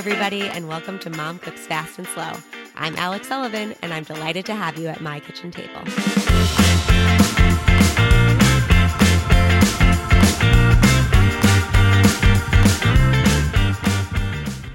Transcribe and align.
everybody, 0.00 0.48
and 0.48 0.66
welcome 0.66 0.98
to 0.98 1.10
Mom 1.10 1.38
Cooks 1.38 1.66
Fast 1.66 1.98
and 1.98 2.06
Slow. 2.06 2.32
I'm 2.74 2.96
Alex 2.96 3.28
Sullivan, 3.28 3.74
and 3.82 3.92
I'm 3.92 4.02
delighted 4.02 4.46
to 4.46 4.54
have 4.54 4.78
you 4.78 4.88
at 4.88 5.02
my 5.02 5.20
kitchen 5.20 5.50
table. 5.50 5.82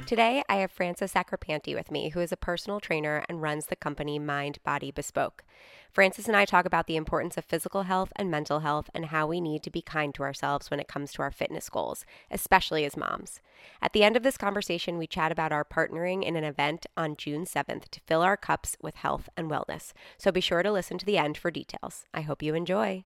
Today, 0.06 0.44
I 0.48 0.58
have 0.58 0.70
Frances 0.70 1.14
Sacripanti 1.14 1.74
with 1.74 1.90
me, 1.90 2.10
who 2.10 2.20
is 2.20 2.32
a 2.32 2.38
personal 2.38 2.80
trainer 2.80 3.26
and 3.28 3.42
runs 3.42 3.66
the 3.66 3.76
company 3.76 4.20
Mind 4.20 4.60
Body 4.64 4.92
Bespoke. 4.92 5.44
Frances 5.92 6.28
and 6.28 6.38
I 6.38 6.46
talk 6.46 6.66
about 6.66 6.86
the 6.86 6.96
importance 6.96 7.38
of 7.38 7.46
physical 7.46 7.84
health 7.84 8.14
and 8.16 8.30
mental 8.30 8.60
health 8.60 8.88
and 8.94 9.06
how 9.08 9.26
we 9.26 9.42
need 9.42 9.64
to 9.64 9.72
be 9.72 9.82
kind 9.82 10.14
to 10.14 10.22
ourselves 10.22 10.70
when 10.70 10.80
it 10.80 10.88
comes 10.88 11.12
to 11.14 11.24
our 11.24 11.32
fitness 11.32 11.70
goals, 11.70 12.06
especially 12.30 12.86
as 12.86 12.96
moms. 12.96 13.40
At 13.82 13.94
the 13.94 14.04
end 14.04 14.16
of 14.16 14.22
this 14.22 14.38
conversation, 14.38 15.00
we 15.00 15.08
chat 15.08 15.32
about 15.32 15.52
our 15.52 15.66
partnering 15.66 16.24
in 16.24 16.36
an 16.36 16.44
event 16.44 16.86
on 16.96 17.18
June 17.18 17.46
7th 17.46 17.90
to 17.90 18.02
fill 18.02 18.22
our 18.22 18.38
cups 18.38 18.78
with 18.80 18.98
health 18.98 19.28
and 19.36 19.50
wellness. 19.50 19.92
So 20.20 20.32
be 20.32 20.42
sure 20.42 20.62
to 20.62 20.72
listen 20.72 21.00
to 21.00 21.06
the 21.06 21.18
end 21.18 21.36
for 21.36 21.50
details. 21.50 22.06
I 22.14 22.22
hope 22.22 22.44
you 22.44 22.54
enjoy. 22.54 23.06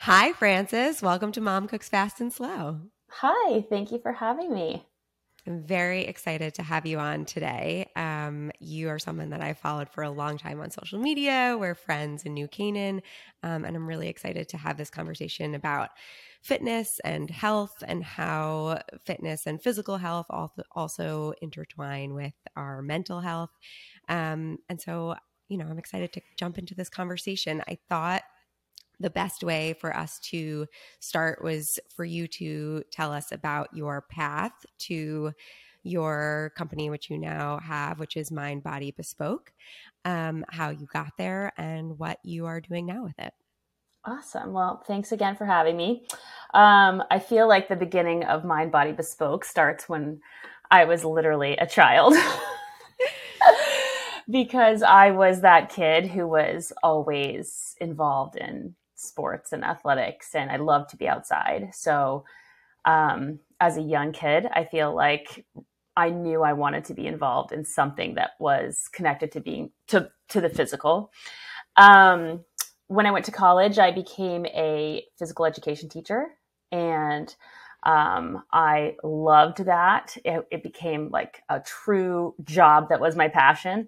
Hi, 0.00 0.32
Frances. 0.32 1.02
Welcome 1.02 1.30
to 1.32 1.40
Mom 1.40 1.68
Cooks 1.68 1.88
Fast 1.88 2.20
and 2.20 2.32
Slow. 2.32 2.80
Hi, 3.10 3.64
thank 3.70 3.92
you 3.92 4.00
for 4.00 4.14
having 4.14 4.52
me. 4.52 4.86
I'm 5.48 5.62
very 5.62 6.04
excited 6.04 6.52
to 6.56 6.62
have 6.62 6.84
you 6.84 6.98
on 6.98 7.24
today. 7.24 7.90
Um, 7.96 8.50
you 8.60 8.90
are 8.90 8.98
someone 8.98 9.30
that 9.30 9.40
I 9.40 9.54
followed 9.54 9.88
for 9.88 10.02
a 10.02 10.10
long 10.10 10.36
time 10.36 10.60
on 10.60 10.70
social 10.70 10.98
media. 10.98 11.56
We're 11.58 11.74
friends 11.74 12.24
in 12.24 12.34
New 12.34 12.48
Canaan. 12.48 13.00
Um, 13.42 13.64
and 13.64 13.74
I'm 13.74 13.86
really 13.86 14.08
excited 14.08 14.50
to 14.50 14.58
have 14.58 14.76
this 14.76 14.90
conversation 14.90 15.54
about 15.54 15.88
fitness 16.42 17.00
and 17.02 17.30
health 17.30 17.82
and 17.86 18.04
how 18.04 18.82
fitness 19.06 19.46
and 19.46 19.62
physical 19.62 19.96
health 19.96 20.26
also 20.72 21.32
intertwine 21.40 22.12
with 22.12 22.34
our 22.54 22.82
mental 22.82 23.20
health. 23.20 23.50
Um, 24.10 24.58
and 24.68 24.78
so, 24.78 25.14
you 25.48 25.56
know, 25.56 25.64
I'm 25.64 25.78
excited 25.78 26.12
to 26.12 26.20
jump 26.36 26.58
into 26.58 26.74
this 26.74 26.90
conversation. 26.90 27.62
I 27.66 27.78
thought 27.88 28.22
the 29.00 29.10
best 29.10 29.42
way 29.42 29.74
for 29.80 29.96
us 29.96 30.18
to 30.18 30.66
start 31.00 31.42
was 31.42 31.78
for 31.94 32.04
you 32.04 32.26
to 32.26 32.82
tell 32.90 33.12
us 33.12 33.32
about 33.32 33.68
your 33.74 34.02
path 34.02 34.52
to 34.78 35.32
your 35.82 36.52
company, 36.56 36.90
which 36.90 37.08
you 37.08 37.18
now 37.18 37.58
have, 37.58 37.98
which 37.98 38.16
is 38.16 38.30
Mind 38.30 38.62
Body 38.62 38.92
Bespoke, 38.96 39.52
um, 40.04 40.44
how 40.48 40.70
you 40.70 40.86
got 40.92 41.12
there, 41.16 41.52
and 41.56 41.98
what 41.98 42.18
you 42.24 42.46
are 42.46 42.60
doing 42.60 42.86
now 42.86 43.04
with 43.04 43.18
it. 43.18 43.32
Awesome. 44.04 44.52
Well, 44.52 44.82
thanks 44.86 45.12
again 45.12 45.36
for 45.36 45.44
having 45.44 45.76
me. 45.76 46.06
Um, 46.54 47.02
I 47.10 47.18
feel 47.18 47.48
like 47.48 47.68
the 47.68 47.76
beginning 47.76 48.24
of 48.24 48.44
Mind 48.44 48.72
Body 48.72 48.92
Bespoke 48.92 49.44
starts 49.44 49.88
when 49.88 50.20
I 50.70 50.84
was 50.84 51.04
literally 51.04 51.56
a 51.56 51.66
child. 51.66 52.14
because 54.30 54.82
I 54.82 55.10
was 55.12 55.40
that 55.40 55.70
kid 55.70 56.06
who 56.06 56.26
was 56.26 56.72
always 56.82 57.74
involved 57.80 58.36
in 58.36 58.74
sports 58.98 59.52
and 59.52 59.64
athletics, 59.64 60.34
and 60.34 60.50
I 60.50 60.56
love 60.56 60.88
to 60.88 60.96
be 60.96 61.08
outside. 61.08 61.70
So, 61.72 62.24
um, 62.84 63.40
as 63.60 63.76
a 63.76 63.82
young 63.82 64.12
kid, 64.12 64.46
I 64.52 64.64
feel 64.64 64.94
like 64.94 65.44
I 65.96 66.10
knew 66.10 66.42
I 66.42 66.52
wanted 66.52 66.84
to 66.86 66.94
be 66.94 67.06
involved 67.06 67.52
in 67.52 67.64
something 67.64 68.14
that 68.14 68.32
was 68.38 68.88
connected 68.92 69.32
to 69.32 69.40
being 69.40 69.72
to 69.88 70.10
to 70.28 70.40
the 70.40 70.48
physical. 70.48 71.10
Um, 71.76 72.44
when 72.86 73.06
I 73.06 73.10
went 73.10 73.24
to 73.26 73.32
college, 73.32 73.78
I 73.78 73.90
became 73.90 74.46
a 74.46 75.04
physical 75.18 75.44
education 75.44 75.88
teacher, 75.88 76.28
and 76.72 77.34
um, 77.82 78.42
I 78.52 78.96
loved 79.04 79.64
that. 79.64 80.16
It, 80.24 80.46
it, 80.50 80.62
became 80.62 81.10
like 81.10 81.42
a 81.48 81.60
true 81.60 82.34
job 82.42 82.88
that 82.88 83.00
was 83.00 83.14
my 83.14 83.28
passion. 83.28 83.86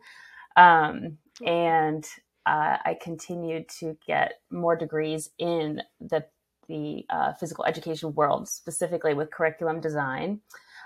Um, 0.56 1.18
and 1.44 2.06
uh, 2.46 2.76
I 2.84 2.96
continued 3.00 3.68
to 3.80 3.96
get 4.06 4.40
more 4.50 4.76
degrees 4.76 5.30
in 5.38 5.82
the 6.00 6.24
the 6.68 7.04
uh, 7.10 7.32
physical 7.32 7.64
education 7.64 8.14
world, 8.14 8.48
specifically 8.48 9.12
with 9.12 9.32
curriculum 9.32 9.80
design. 9.80 10.40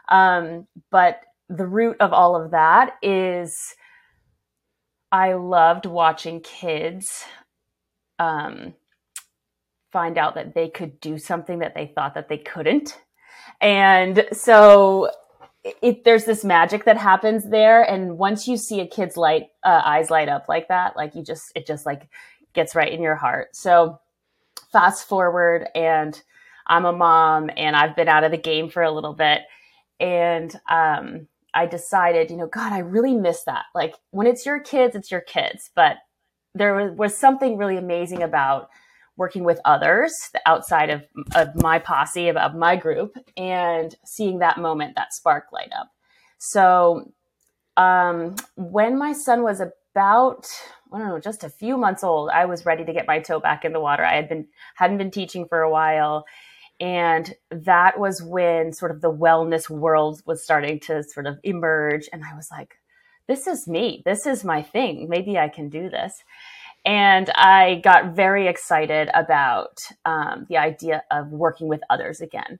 Um, 0.08 0.66
but 0.90 1.20
the 1.48 1.66
root 1.66 1.96
of 2.00 2.12
all 2.12 2.42
of 2.42 2.52
that 2.52 2.94
is 3.02 3.74
I 5.12 5.34
loved 5.34 5.86
watching 5.86 6.40
kids 6.40 7.24
um, 8.18 8.74
find 9.92 10.16
out 10.18 10.34
that 10.34 10.54
they 10.54 10.68
could 10.68 11.00
do 11.00 11.18
something 11.18 11.58
that 11.60 11.74
they 11.74 11.92
thought 11.94 12.14
that 12.14 12.28
they 12.28 12.38
couldn't. 12.38 12.98
And 13.60 14.26
so 14.32 15.10
it, 15.64 16.04
there's 16.04 16.24
this 16.24 16.44
magic 16.44 16.84
that 16.84 16.98
happens 16.98 17.48
there 17.48 17.82
and 17.82 18.18
once 18.18 18.46
you 18.46 18.56
see 18.56 18.80
a 18.80 18.86
kid's 18.86 19.16
light 19.16 19.44
uh, 19.64 19.80
eyes 19.84 20.10
light 20.10 20.28
up 20.28 20.46
like 20.48 20.68
that 20.68 20.94
like 20.96 21.14
you 21.14 21.24
just 21.24 21.50
it 21.54 21.66
just 21.66 21.86
like 21.86 22.08
gets 22.52 22.74
right 22.74 22.92
in 22.92 23.02
your 23.02 23.16
heart. 23.16 23.54
So 23.54 24.00
fast 24.72 25.06
forward 25.06 25.68
and 25.74 26.20
i'm 26.66 26.84
a 26.84 26.92
mom 26.92 27.48
and 27.56 27.76
i've 27.76 27.94
been 27.94 28.08
out 28.08 28.24
of 28.24 28.32
the 28.32 28.38
game 28.38 28.68
for 28.68 28.82
a 28.82 28.90
little 28.90 29.12
bit 29.14 29.42
and 30.00 30.58
um, 30.68 31.28
i 31.52 31.64
decided 31.64 32.28
you 32.28 32.36
know 32.36 32.48
god 32.48 32.72
i 32.72 32.78
really 32.78 33.14
miss 33.14 33.44
that. 33.44 33.66
Like 33.74 33.94
when 34.10 34.26
it's 34.26 34.44
your 34.44 34.58
kids 34.58 34.96
it's 34.96 35.10
your 35.10 35.20
kids 35.20 35.70
but 35.76 35.98
there 36.56 36.74
was, 36.74 36.96
was 36.96 37.16
something 37.16 37.56
really 37.56 37.76
amazing 37.76 38.22
about 38.22 38.68
working 39.16 39.44
with 39.44 39.60
others 39.64 40.30
outside 40.46 40.90
of, 40.90 41.04
of 41.34 41.54
my 41.62 41.78
posse, 41.78 42.28
of, 42.28 42.36
of 42.36 42.54
my 42.54 42.76
group, 42.76 43.16
and 43.36 43.94
seeing 44.04 44.40
that 44.40 44.58
moment, 44.58 44.96
that 44.96 45.14
spark 45.14 45.46
light 45.52 45.72
up. 45.78 45.90
So 46.38 47.12
um, 47.76 48.34
when 48.56 48.98
my 48.98 49.12
son 49.12 49.42
was 49.42 49.60
about, 49.60 50.46
I 50.92 50.98
don't 50.98 51.08
know, 51.08 51.20
just 51.20 51.44
a 51.44 51.48
few 51.48 51.76
months 51.76 52.04
old, 52.04 52.30
I 52.30 52.44
was 52.44 52.66
ready 52.66 52.84
to 52.84 52.92
get 52.92 53.06
my 53.06 53.20
toe 53.20 53.40
back 53.40 53.64
in 53.64 53.72
the 53.72 53.80
water. 53.80 54.04
I 54.04 54.16
had 54.16 54.28
been 54.28 54.46
hadn't 54.74 54.98
been 54.98 55.10
teaching 55.10 55.46
for 55.46 55.60
a 55.60 55.70
while. 55.70 56.24
And 56.80 57.32
that 57.50 58.00
was 58.00 58.20
when 58.20 58.72
sort 58.72 58.90
of 58.90 59.00
the 59.00 59.12
wellness 59.12 59.70
world 59.70 60.22
was 60.26 60.42
starting 60.42 60.80
to 60.80 61.04
sort 61.04 61.26
of 61.26 61.38
emerge. 61.44 62.08
And 62.12 62.24
I 62.24 62.34
was 62.34 62.48
like, 62.50 62.74
this 63.28 63.46
is 63.46 63.68
me. 63.68 64.02
This 64.04 64.26
is 64.26 64.44
my 64.44 64.60
thing. 64.60 65.08
Maybe 65.08 65.38
I 65.38 65.48
can 65.48 65.68
do 65.68 65.88
this. 65.88 66.24
And 66.84 67.30
I 67.30 67.80
got 67.82 68.14
very 68.14 68.46
excited 68.46 69.08
about 69.14 69.80
um, 70.04 70.46
the 70.48 70.58
idea 70.58 71.02
of 71.10 71.28
working 71.28 71.68
with 71.68 71.80
others 71.88 72.20
again. 72.20 72.58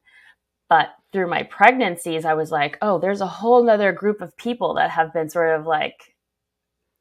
But 0.68 0.88
through 1.12 1.28
my 1.28 1.42
pregnancies, 1.42 2.24
I 2.24 2.34
was 2.34 2.50
like, 2.50 2.78
oh, 2.80 2.98
there's 2.98 3.20
a 3.20 3.26
whole 3.26 3.68
other 3.68 3.92
group 3.92 4.22
of 4.22 4.36
people 4.36 4.74
that 4.74 4.90
have 4.90 5.12
been 5.12 5.28
sort 5.28 5.58
of 5.58 5.66
like 5.66 6.14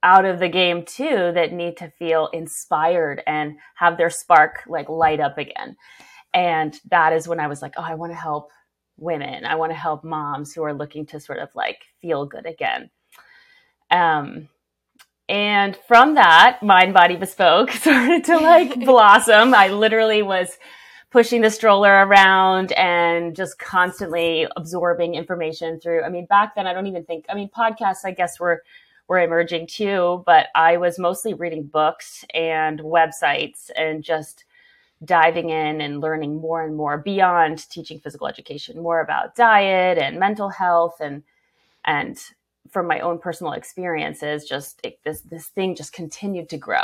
out 0.03 0.25
of 0.25 0.39
the 0.39 0.49
game 0.49 0.83
too 0.83 1.31
that 1.33 1.53
need 1.53 1.77
to 1.77 1.89
feel 1.97 2.27
inspired 2.33 3.23
and 3.25 3.55
have 3.75 3.97
their 3.97 4.09
spark 4.09 4.63
like 4.67 4.89
light 4.89 5.21
up 5.21 5.37
again. 5.37 5.77
And 6.33 6.77
that 6.91 7.13
is 7.13 7.27
when 7.27 7.39
I 7.39 7.47
was 7.47 7.61
like, 7.61 7.75
oh, 7.77 7.83
I 7.83 7.95
want 7.95 8.11
to 8.11 8.17
help 8.17 8.51
women. 8.97 9.45
I 9.45 9.55
want 9.55 9.71
to 9.71 9.77
help 9.77 10.03
moms 10.03 10.53
who 10.53 10.63
are 10.63 10.73
looking 10.73 11.05
to 11.07 11.19
sort 11.19 11.39
of 11.39 11.49
like 11.55 11.79
feel 12.01 12.25
good 12.25 12.45
again. 12.45 12.89
Um, 13.89 14.49
and 15.29 15.77
from 15.87 16.15
that, 16.15 16.61
Mind 16.61 16.93
Body 16.93 17.15
Bespoke 17.15 17.71
started 17.71 18.23
to 18.25 18.37
like 18.37 18.79
blossom. 18.85 19.53
I 19.53 19.69
literally 19.69 20.21
was 20.21 20.57
pushing 21.11 21.41
the 21.41 21.49
stroller 21.49 22.05
around 22.05 22.71
and 22.73 23.35
just 23.35 23.59
constantly 23.59 24.47
absorbing 24.57 25.15
information 25.15 25.79
through. 25.79 26.01
I 26.01 26.09
mean, 26.09 26.25
back 26.25 26.55
then, 26.55 26.65
I 26.65 26.73
don't 26.73 26.87
even 26.87 27.05
think, 27.05 27.25
I 27.29 27.35
mean, 27.35 27.49
podcasts, 27.55 28.03
I 28.03 28.11
guess, 28.11 28.39
were, 28.39 28.63
were 29.07 29.19
emerging 29.19 29.67
too, 29.67 30.23
but 30.25 30.47
I 30.55 30.77
was 30.77 30.97
mostly 30.97 31.35
reading 31.35 31.67
books 31.67 32.25
and 32.33 32.79
websites 32.79 33.69
and 33.77 34.03
just 34.03 34.45
diving 35.05 35.51
in 35.51 35.81
and 35.81 36.01
learning 36.01 36.41
more 36.41 36.63
and 36.63 36.75
more 36.75 36.97
beyond 36.97 37.69
teaching 37.69 37.99
physical 37.99 38.27
education, 38.27 38.81
more 38.81 38.99
about 38.99 39.35
diet 39.35 39.99
and 39.99 40.19
mental 40.19 40.49
health 40.49 40.95
and, 40.99 41.21
and 41.85 42.17
from 42.73 42.87
my 42.87 42.99
own 42.99 43.19
personal 43.19 43.53
experiences, 43.53 44.45
just 44.45 44.81
it, 44.83 44.99
this 45.05 45.21
this 45.21 45.47
thing 45.47 45.75
just 45.75 45.93
continued 45.93 46.49
to 46.49 46.57
grow. 46.57 46.83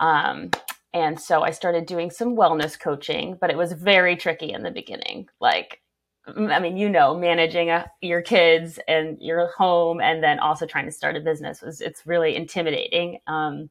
Um, 0.00 0.50
and 0.92 1.18
so 1.20 1.42
I 1.42 1.50
started 1.50 1.86
doing 1.86 2.10
some 2.10 2.36
wellness 2.36 2.78
coaching, 2.78 3.38
but 3.40 3.50
it 3.50 3.56
was 3.56 3.72
very 3.72 4.16
tricky 4.16 4.52
in 4.52 4.62
the 4.62 4.70
beginning. 4.70 5.28
Like, 5.40 5.80
I 6.26 6.58
mean, 6.58 6.76
you 6.76 6.88
know, 6.88 7.14
managing 7.14 7.70
a, 7.70 7.90
your 8.00 8.22
kids 8.22 8.78
and 8.88 9.18
your 9.20 9.52
home, 9.56 10.00
and 10.00 10.22
then 10.22 10.40
also 10.40 10.66
trying 10.66 10.86
to 10.86 10.92
start 10.92 11.16
a 11.16 11.20
business 11.20 11.62
was 11.62 11.80
it's 11.80 12.06
really 12.06 12.34
intimidating. 12.34 13.20
Um, 13.26 13.70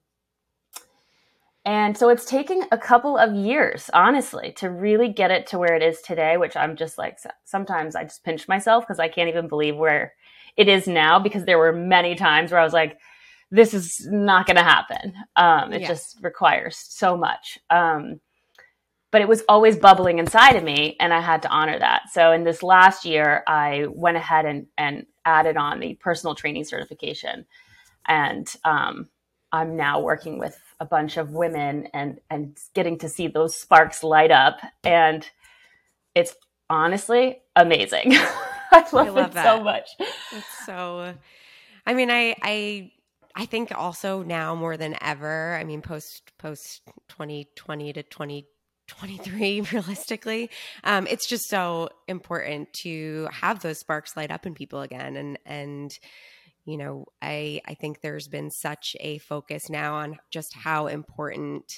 and 1.66 1.98
so 1.98 2.10
it's 2.10 2.26
taking 2.26 2.64
a 2.72 2.78
couple 2.78 3.18
of 3.18 3.34
years, 3.34 3.90
honestly, 3.92 4.54
to 4.58 4.70
really 4.70 5.10
get 5.10 5.32
it 5.32 5.48
to 5.48 5.58
where 5.58 5.74
it 5.74 5.82
is 5.82 6.00
today, 6.02 6.38
which 6.38 6.56
I'm 6.56 6.76
just 6.76 7.00
like, 7.00 7.18
sometimes 7.44 7.96
I 7.96 8.04
just 8.04 8.24
pinch 8.24 8.48
myself 8.48 8.84
because 8.84 9.00
I 9.00 9.08
can't 9.08 9.30
even 9.30 9.48
believe 9.48 9.76
where 9.76 10.14
it 10.58 10.68
is 10.68 10.88
now 10.88 11.20
because 11.20 11.46
there 11.46 11.58
were 11.58 11.74
many 11.74 12.16
times 12.16 12.52
where 12.52 12.60
I 12.60 12.64
was 12.64 12.74
like, 12.74 12.98
this 13.52 13.74
is 13.74 14.06
not 14.10 14.46
going 14.48 14.58
to 14.58 14.64
happen. 14.64 15.14
Um, 15.36 15.72
it 15.72 15.88
just 15.88 16.18
requires 16.22 16.78
so 16.78 17.16
much. 17.16 17.60
Um, 17.70 18.20
but 19.12 19.22
it 19.22 19.28
was 19.28 19.44
always 19.48 19.78
bubbling 19.78 20.20
inside 20.20 20.58
of 20.58 20.64
me, 20.64 20.98
and 21.00 21.14
I 21.14 21.22
had 21.22 21.44
to 21.44 21.50
honor 21.50 21.80
that. 21.80 22.10
So 22.12 22.34
in 22.34 22.44
this 22.44 22.62
last 22.62 23.06
year, 23.06 23.44
I 23.48 23.86
went 23.90 24.18
ahead 24.18 24.46
and, 24.46 24.68
and 24.78 25.06
added 25.24 25.56
on 25.56 25.80
the 25.80 25.94
personal 25.96 26.36
training 26.36 26.66
certification. 26.66 27.46
And 28.08 28.54
um, 28.66 29.10
I'm 29.54 29.78
now 29.78 30.02
working 30.02 30.38
with 30.38 30.60
a 30.82 30.86
bunch 30.86 31.16
of 31.16 31.32
women 31.32 31.88
and 31.94 32.20
and 32.30 32.58
getting 32.74 32.98
to 33.00 33.08
see 33.08 33.28
those 33.28 33.56
sparks 33.56 34.04
light 34.04 34.32
up. 34.32 34.60
And 34.84 35.26
it's 36.14 36.36
honestly 36.70 37.42
amazing. 37.56 38.18
I 38.72 38.80
love, 38.92 39.08
I 39.08 39.10
love 39.10 39.32
it 39.32 39.34
that. 39.34 39.44
so 39.44 39.64
much. 39.64 39.90
It's 40.00 40.66
so 40.66 41.14
I 41.86 41.94
mean, 41.94 42.10
I 42.10 42.36
I 42.42 42.92
I 43.36 43.46
think 43.46 43.72
also 43.76 44.24
now 44.24 44.56
more 44.56 44.78
than 44.78 44.96
ever, 45.02 45.58
I 45.60 45.64
mean 45.64 45.82
post 45.82 46.32
post 46.38 46.82
2020 47.10 47.94
to 47.94 48.04
2023 48.04 49.62
realistically, 49.72 50.50
um, 50.84 51.08
it's 51.08 51.28
just 51.28 51.50
so 51.50 51.90
important 52.08 52.70
to 52.84 53.28
have 53.32 53.62
those 53.62 53.80
sparks 53.80 54.16
light 54.18 54.32
up 54.32 54.46
in 54.46 54.54
people 54.54 54.82
again 54.82 55.16
and 55.16 55.40
and 55.46 55.92
you 56.66 56.78
know, 56.78 57.06
I 57.22 57.62
I 57.66 57.76
think 57.76 58.02
there's 58.02 58.28
been 58.28 58.50
such 58.50 58.96
a 59.00 59.20
focus 59.20 59.70
now 59.70 59.96
on 59.96 60.18
just 60.32 60.54
how 60.56 60.88
important 60.88 61.72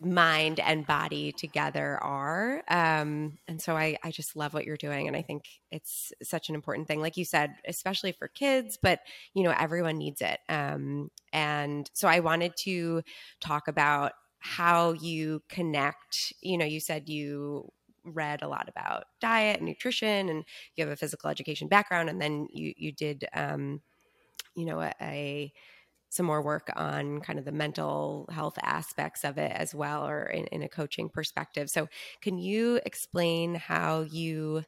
mind 0.00 0.60
and 0.60 0.86
body 0.86 1.32
together 1.32 1.98
are. 2.02 2.62
Um, 2.68 3.38
and 3.48 3.60
so 3.60 3.76
I, 3.76 3.96
I 4.02 4.10
just 4.10 4.36
love 4.36 4.54
what 4.54 4.64
you're 4.64 4.76
doing. 4.76 5.06
And 5.08 5.16
I 5.16 5.22
think 5.22 5.44
it's 5.70 6.12
such 6.22 6.48
an 6.48 6.54
important 6.54 6.88
thing, 6.88 7.00
like 7.00 7.16
you 7.16 7.24
said, 7.24 7.54
especially 7.66 8.12
for 8.12 8.28
kids, 8.28 8.78
but 8.80 9.00
you 9.34 9.42
know, 9.42 9.54
everyone 9.58 9.98
needs 9.98 10.20
it. 10.20 10.40
Um, 10.48 11.10
and 11.32 11.90
so 11.92 12.08
I 12.08 12.20
wanted 12.20 12.56
to 12.58 13.02
talk 13.40 13.68
about 13.68 14.12
how 14.38 14.92
you 14.92 15.42
connect, 15.48 16.32
you 16.40 16.56
know, 16.56 16.64
you 16.64 16.80
said 16.80 17.08
you 17.08 17.70
read 18.04 18.42
a 18.42 18.48
lot 18.48 18.68
about 18.68 19.04
diet 19.20 19.58
and 19.58 19.66
nutrition 19.66 20.28
and 20.30 20.44
you 20.74 20.84
have 20.84 20.92
a 20.92 20.96
physical 20.96 21.28
education 21.28 21.68
background 21.68 22.08
and 22.08 22.20
then 22.20 22.48
you, 22.50 22.72
you 22.76 22.92
did, 22.92 23.26
um, 23.34 23.82
you 24.54 24.64
know, 24.64 24.80
a, 24.80 24.92
a 25.02 25.52
some 26.10 26.26
more 26.26 26.42
work 26.42 26.70
on 26.76 27.20
kind 27.20 27.38
of 27.38 27.44
the 27.44 27.52
mental 27.52 28.28
health 28.30 28.58
aspects 28.62 29.24
of 29.24 29.38
it 29.38 29.52
as 29.52 29.74
well, 29.74 30.06
or 30.06 30.24
in, 30.24 30.44
in, 30.46 30.62
a 30.62 30.68
coaching 30.68 31.08
perspective. 31.08 31.70
So, 31.70 31.88
can 32.20 32.36
you 32.36 32.80
explain 32.84 33.54
how 33.54 34.02
you 34.02 34.64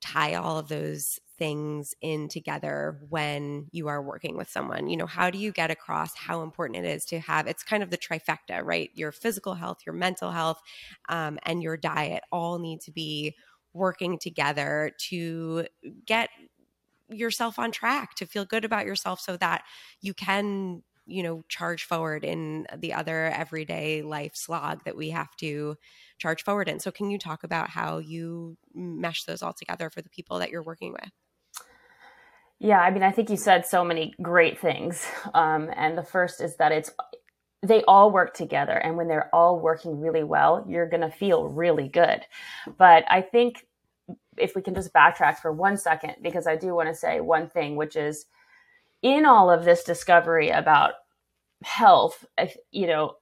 tie 0.00 0.34
all 0.34 0.58
of 0.58 0.68
those 0.68 1.20
things 1.38 1.94
in 2.02 2.28
together 2.28 2.98
when 3.08 3.68
you 3.70 3.86
are 3.86 4.02
working 4.02 4.36
with 4.36 4.50
someone? 4.50 4.88
You 4.88 4.96
know, 4.96 5.06
how 5.06 5.30
do 5.30 5.38
you 5.38 5.52
get 5.52 5.70
across 5.70 6.16
how 6.16 6.42
important 6.42 6.84
it 6.84 6.88
is 6.88 7.04
to 7.06 7.20
have 7.20 7.46
it's 7.46 7.62
kind 7.62 7.84
of 7.84 7.90
the 7.90 7.98
trifecta, 7.98 8.62
right? 8.62 8.90
Your 8.94 9.12
physical 9.12 9.54
health, 9.54 9.78
your 9.86 9.94
mental 9.94 10.32
health, 10.32 10.60
um, 11.08 11.38
and 11.44 11.62
your 11.62 11.76
diet 11.76 12.24
all 12.32 12.58
need 12.58 12.80
to 12.82 12.90
be 12.90 13.36
working 13.72 14.18
together 14.18 14.90
to 14.98 15.66
get 16.06 16.28
yourself 17.12 17.58
on 17.58 17.72
track 17.72 18.14
to 18.16 18.26
feel 18.26 18.44
good 18.44 18.64
about 18.64 18.86
yourself 18.86 19.20
so 19.20 19.36
that 19.36 19.64
you 20.00 20.14
can 20.14 20.82
you 21.06 21.22
know 21.22 21.42
charge 21.48 21.84
forward 21.84 22.24
in 22.24 22.66
the 22.78 22.92
other 22.92 23.26
everyday 23.26 24.02
life 24.02 24.32
slog 24.34 24.84
that 24.84 24.96
we 24.96 25.10
have 25.10 25.34
to 25.36 25.76
charge 26.18 26.42
forward 26.44 26.68
in. 26.68 26.78
So 26.78 26.90
can 26.90 27.10
you 27.10 27.18
talk 27.18 27.44
about 27.44 27.68
how 27.68 27.98
you 27.98 28.56
mesh 28.74 29.24
those 29.24 29.42
all 29.42 29.52
together 29.52 29.90
for 29.90 30.00
the 30.02 30.10
people 30.10 30.38
that 30.38 30.50
you're 30.50 30.62
working 30.62 30.92
with? 30.92 31.10
Yeah 32.58 32.80
i 32.80 32.90
mean 32.90 33.02
i 33.02 33.10
think 33.10 33.30
you 33.30 33.36
said 33.36 33.66
so 33.66 33.84
many 33.84 34.14
great 34.22 34.58
things. 34.58 35.06
Um, 35.34 35.70
and 35.74 35.98
the 35.98 36.02
first 36.04 36.40
is 36.40 36.56
that 36.56 36.72
it's 36.72 36.90
they 37.64 37.84
all 37.84 38.10
work 38.10 38.34
together. 38.34 38.72
And 38.72 38.96
when 38.96 39.06
they're 39.06 39.32
all 39.32 39.60
working 39.60 40.00
really 40.00 40.24
well 40.24 40.64
you're 40.68 40.88
going 40.88 41.02
to 41.02 41.10
feel 41.10 41.48
really 41.48 41.88
good. 41.88 42.24
But 42.78 43.04
i 43.08 43.20
think 43.20 43.66
if 44.36 44.54
we 44.54 44.62
can 44.62 44.74
just 44.74 44.92
backtrack 44.92 45.38
for 45.38 45.52
one 45.52 45.76
second, 45.76 46.16
because 46.22 46.46
I 46.46 46.56
do 46.56 46.74
want 46.74 46.88
to 46.88 46.94
say 46.94 47.20
one 47.20 47.48
thing, 47.48 47.76
which 47.76 47.96
is 47.96 48.26
in 49.02 49.26
all 49.26 49.50
of 49.50 49.64
this 49.64 49.84
discovery 49.84 50.50
about 50.50 50.92
health, 51.64 52.24
you 52.70 52.86
know, 52.86 53.14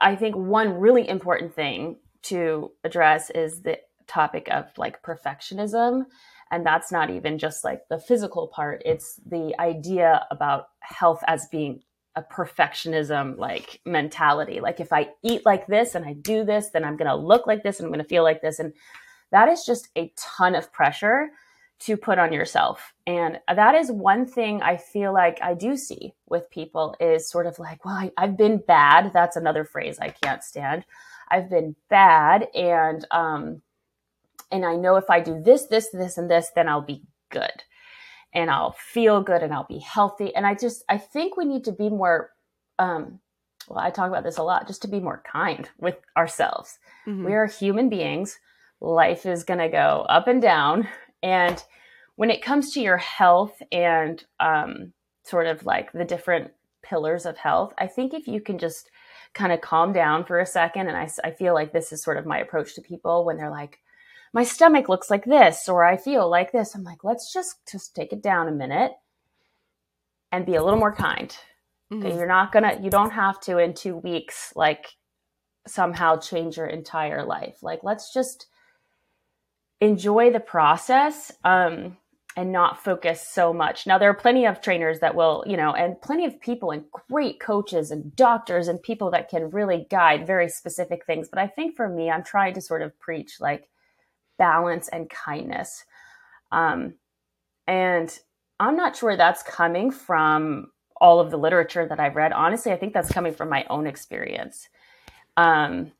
I 0.00 0.16
think 0.16 0.34
one 0.36 0.80
really 0.80 1.08
important 1.08 1.54
thing 1.54 1.98
to 2.24 2.72
address 2.84 3.30
is 3.30 3.62
the 3.62 3.78
topic 4.06 4.48
of 4.50 4.66
like 4.76 5.02
perfectionism. 5.02 6.04
And 6.50 6.64
that's 6.64 6.90
not 6.90 7.10
even 7.10 7.38
just 7.38 7.62
like 7.62 7.82
the 7.90 7.98
physical 7.98 8.48
part, 8.48 8.82
it's 8.84 9.20
the 9.26 9.54
idea 9.60 10.26
about 10.30 10.68
health 10.80 11.22
as 11.26 11.46
being 11.50 11.82
a 12.16 12.22
perfectionism 12.22 13.36
like 13.36 13.80
mentality. 13.84 14.60
Like 14.60 14.80
if 14.80 14.92
I 14.92 15.10
eat 15.22 15.44
like 15.44 15.66
this 15.66 15.94
and 15.94 16.04
I 16.04 16.14
do 16.14 16.44
this, 16.44 16.70
then 16.70 16.84
I'm 16.84 16.96
going 16.96 17.08
to 17.08 17.14
look 17.14 17.46
like 17.46 17.62
this 17.62 17.78
and 17.78 17.86
I'm 17.86 17.92
going 17.92 18.02
to 18.02 18.08
feel 18.08 18.24
like 18.24 18.40
this. 18.40 18.58
And 18.58 18.72
that 19.30 19.48
is 19.48 19.64
just 19.64 19.88
a 19.96 20.12
ton 20.16 20.54
of 20.54 20.72
pressure 20.72 21.30
to 21.80 21.96
put 21.96 22.18
on 22.18 22.32
yourself. 22.32 22.92
And 23.06 23.38
that 23.54 23.74
is 23.74 23.92
one 23.92 24.26
thing 24.26 24.62
I 24.62 24.76
feel 24.76 25.12
like 25.12 25.38
I 25.40 25.54
do 25.54 25.76
see 25.76 26.12
with 26.28 26.50
people 26.50 26.96
is 26.98 27.28
sort 27.28 27.46
of 27.46 27.58
like, 27.58 27.84
well, 27.84 27.94
I, 27.94 28.10
have 28.18 28.36
been 28.36 28.58
bad. 28.66 29.12
That's 29.12 29.36
another 29.36 29.64
phrase 29.64 29.98
I 30.00 30.08
can't 30.08 30.42
stand. 30.42 30.84
I've 31.30 31.48
been 31.48 31.76
bad. 31.88 32.48
And, 32.54 33.06
um, 33.10 33.62
and 34.50 34.64
I 34.64 34.74
know 34.74 34.96
if 34.96 35.08
I 35.08 35.20
do 35.20 35.40
this, 35.40 35.66
this, 35.66 35.90
this, 35.90 36.18
and 36.18 36.30
this, 36.30 36.50
then 36.54 36.68
I'll 36.68 36.80
be 36.80 37.02
good 37.30 37.62
and 38.32 38.50
I'll 38.50 38.72
feel 38.72 39.22
good 39.22 39.42
and 39.42 39.52
I'll 39.52 39.66
be 39.68 39.78
healthy. 39.78 40.34
And 40.34 40.46
I 40.46 40.54
just, 40.54 40.84
I 40.88 40.98
think 40.98 41.36
we 41.36 41.44
need 41.44 41.64
to 41.64 41.72
be 41.72 41.90
more, 41.90 42.30
um, 42.78 43.20
well, 43.68 43.78
I 43.78 43.90
talk 43.90 44.08
about 44.08 44.24
this 44.24 44.38
a 44.38 44.42
lot, 44.42 44.66
just 44.66 44.82
to 44.82 44.88
be 44.88 45.00
more 45.00 45.22
kind 45.30 45.68
with 45.78 45.96
ourselves. 46.16 46.78
Mm-hmm. 47.06 47.24
We 47.24 47.34
are 47.34 47.46
human 47.46 47.88
beings 47.88 48.38
life 48.80 49.26
is 49.26 49.44
going 49.44 49.60
to 49.60 49.68
go 49.68 50.06
up 50.08 50.28
and 50.28 50.40
down. 50.40 50.88
And 51.22 51.62
when 52.16 52.30
it 52.30 52.42
comes 52.42 52.72
to 52.72 52.80
your 52.80 52.96
health 52.96 53.60
and 53.72 54.24
um, 54.40 54.92
sort 55.24 55.46
of 55.46 55.64
like 55.64 55.92
the 55.92 56.04
different 56.04 56.52
pillars 56.82 57.26
of 57.26 57.36
health, 57.36 57.74
I 57.78 57.86
think 57.86 58.14
if 58.14 58.26
you 58.26 58.40
can 58.40 58.58
just 58.58 58.90
kind 59.34 59.52
of 59.52 59.60
calm 59.60 59.92
down 59.92 60.24
for 60.24 60.40
a 60.40 60.46
second, 60.46 60.88
and 60.88 60.96
I, 60.96 61.08
I 61.22 61.30
feel 61.32 61.54
like 61.54 61.72
this 61.72 61.92
is 61.92 62.02
sort 62.02 62.16
of 62.16 62.26
my 62.26 62.38
approach 62.38 62.74
to 62.74 62.80
people 62.82 63.24
when 63.24 63.36
they're 63.36 63.50
like, 63.50 63.78
my 64.32 64.44
stomach 64.44 64.88
looks 64.88 65.10
like 65.10 65.24
this, 65.24 65.68
or 65.68 65.84
I 65.84 65.96
feel 65.96 66.28
like 66.28 66.52
this. 66.52 66.74
I'm 66.74 66.84
like, 66.84 67.02
let's 67.02 67.32
just 67.32 67.56
just 67.70 67.94
take 67.94 68.12
it 68.12 68.22
down 68.22 68.48
a 68.48 68.52
minute 68.52 68.92
and 70.32 70.44
be 70.44 70.54
a 70.54 70.62
little 70.62 70.78
more 70.78 70.94
kind. 70.94 71.34
Mm-hmm. 71.92 72.06
Okay, 72.06 72.16
you're 72.16 72.26
not 72.26 72.52
gonna, 72.52 72.78
you 72.82 72.90
don't 72.90 73.12
have 73.12 73.40
to 73.42 73.58
in 73.58 73.72
two 73.74 73.96
weeks, 73.96 74.52
like 74.54 74.96
somehow 75.66 76.18
change 76.18 76.56
your 76.56 76.66
entire 76.66 77.24
life. 77.24 77.62
Like, 77.62 77.80
let's 77.82 78.12
just 78.12 78.46
enjoy 79.80 80.30
the 80.30 80.40
process 80.40 81.32
um, 81.44 81.96
and 82.36 82.52
not 82.52 82.82
focus 82.82 83.26
so 83.26 83.52
much. 83.52 83.86
Now, 83.86 83.98
there 83.98 84.10
are 84.10 84.14
plenty 84.14 84.46
of 84.46 84.60
trainers 84.60 85.00
that 85.00 85.14
will, 85.14 85.44
you 85.46 85.56
know, 85.56 85.72
and 85.72 86.00
plenty 86.00 86.24
of 86.24 86.40
people 86.40 86.70
and 86.70 86.84
great 87.10 87.40
coaches 87.40 87.90
and 87.90 88.14
doctors 88.14 88.68
and 88.68 88.82
people 88.82 89.10
that 89.10 89.28
can 89.28 89.50
really 89.50 89.86
guide 89.90 90.26
very 90.26 90.48
specific 90.48 91.04
things. 91.04 91.28
But 91.28 91.40
I 91.40 91.46
think 91.46 91.76
for 91.76 91.88
me, 91.88 92.10
I'm 92.10 92.24
trying 92.24 92.54
to 92.54 92.60
sort 92.60 92.82
of 92.82 92.98
preach 92.98 93.40
like 93.40 93.68
balance 94.38 94.88
and 94.88 95.10
kindness. 95.10 95.84
Um, 96.52 96.94
and 97.66 98.16
I'm 98.60 98.76
not 98.76 98.96
sure 98.96 99.16
that's 99.16 99.42
coming 99.42 99.90
from 99.90 100.70
all 101.00 101.20
of 101.20 101.30
the 101.30 101.36
literature 101.36 101.86
that 101.86 102.00
I've 102.00 102.16
read. 102.16 102.32
Honestly, 102.32 102.72
I 102.72 102.76
think 102.76 102.92
that's 102.92 103.12
coming 103.12 103.34
from 103.34 103.48
my 103.48 103.64
own 103.70 103.86
experience. 103.86 104.68
Um, 105.36 105.92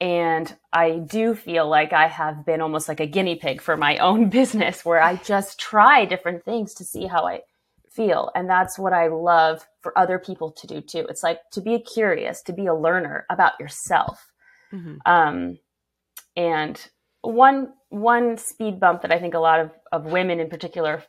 and 0.00 0.54
I 0.72 0.98
do 0.98 1.34
feel 1.34 1.68
like 1.68 1.92
I 1.92 2.06
have 2.06 2.46
been 2.46 2.60
almost 2.60 2.88
like 2.88 3.00
a 3.00 3.06
guinea 3.06 3.36
pig 3.36 3.60
for 3.60 3.76
my 3.76 3.96
own 3.98 4.30
business 4.30 4.84
where 4.84 5.02
I 5.02 5.16
just 5.16 5.58
try 5.58 6.04
different 6.04 6.44
things 6.44 6.74
to 6.74 6.84
see 6.84 7.06
how 7.06 7.26
I 7.26 7.42
feel. 7.90 8.30
And 8.34 8.48
that's 8.48 8.78
what 8.78 8.92
I 8.92 9.08
love 9.08 9.66
for 9.80 9.96
other 9.98 10.18
people 10.18 10.52
to 10.52 10.66
do 10.66 10.80
too. 10.80 11.06
It's 11.08 11.22
like 11.22 11.40
to 11.52 11.60
be 11.60 11.78
curious, 11.80 12.42
to 12.42 12.52
be 12.52 12.66
a 12.66 12.74
learner 12.74 13.26
about 13.28 13.58
yourself. 13.58 14.32
Mm-hmm. 14.72 14.96
Um, 15.06 15.58
and 16.36 16.88
one 17.22 17.72
one 17.88 18.36
speed 18.36 18.78
bump 18.78 19.02
that 19.02 19.12
I 19.12 19.18
think 19.18 19.34
a 19.34 19.38
lot 19.40 19.60
of, 19.60 19.70
of 19.90 20.06
women 20.06 20.38
in 20.38 20.48
particular, 20.48 21.02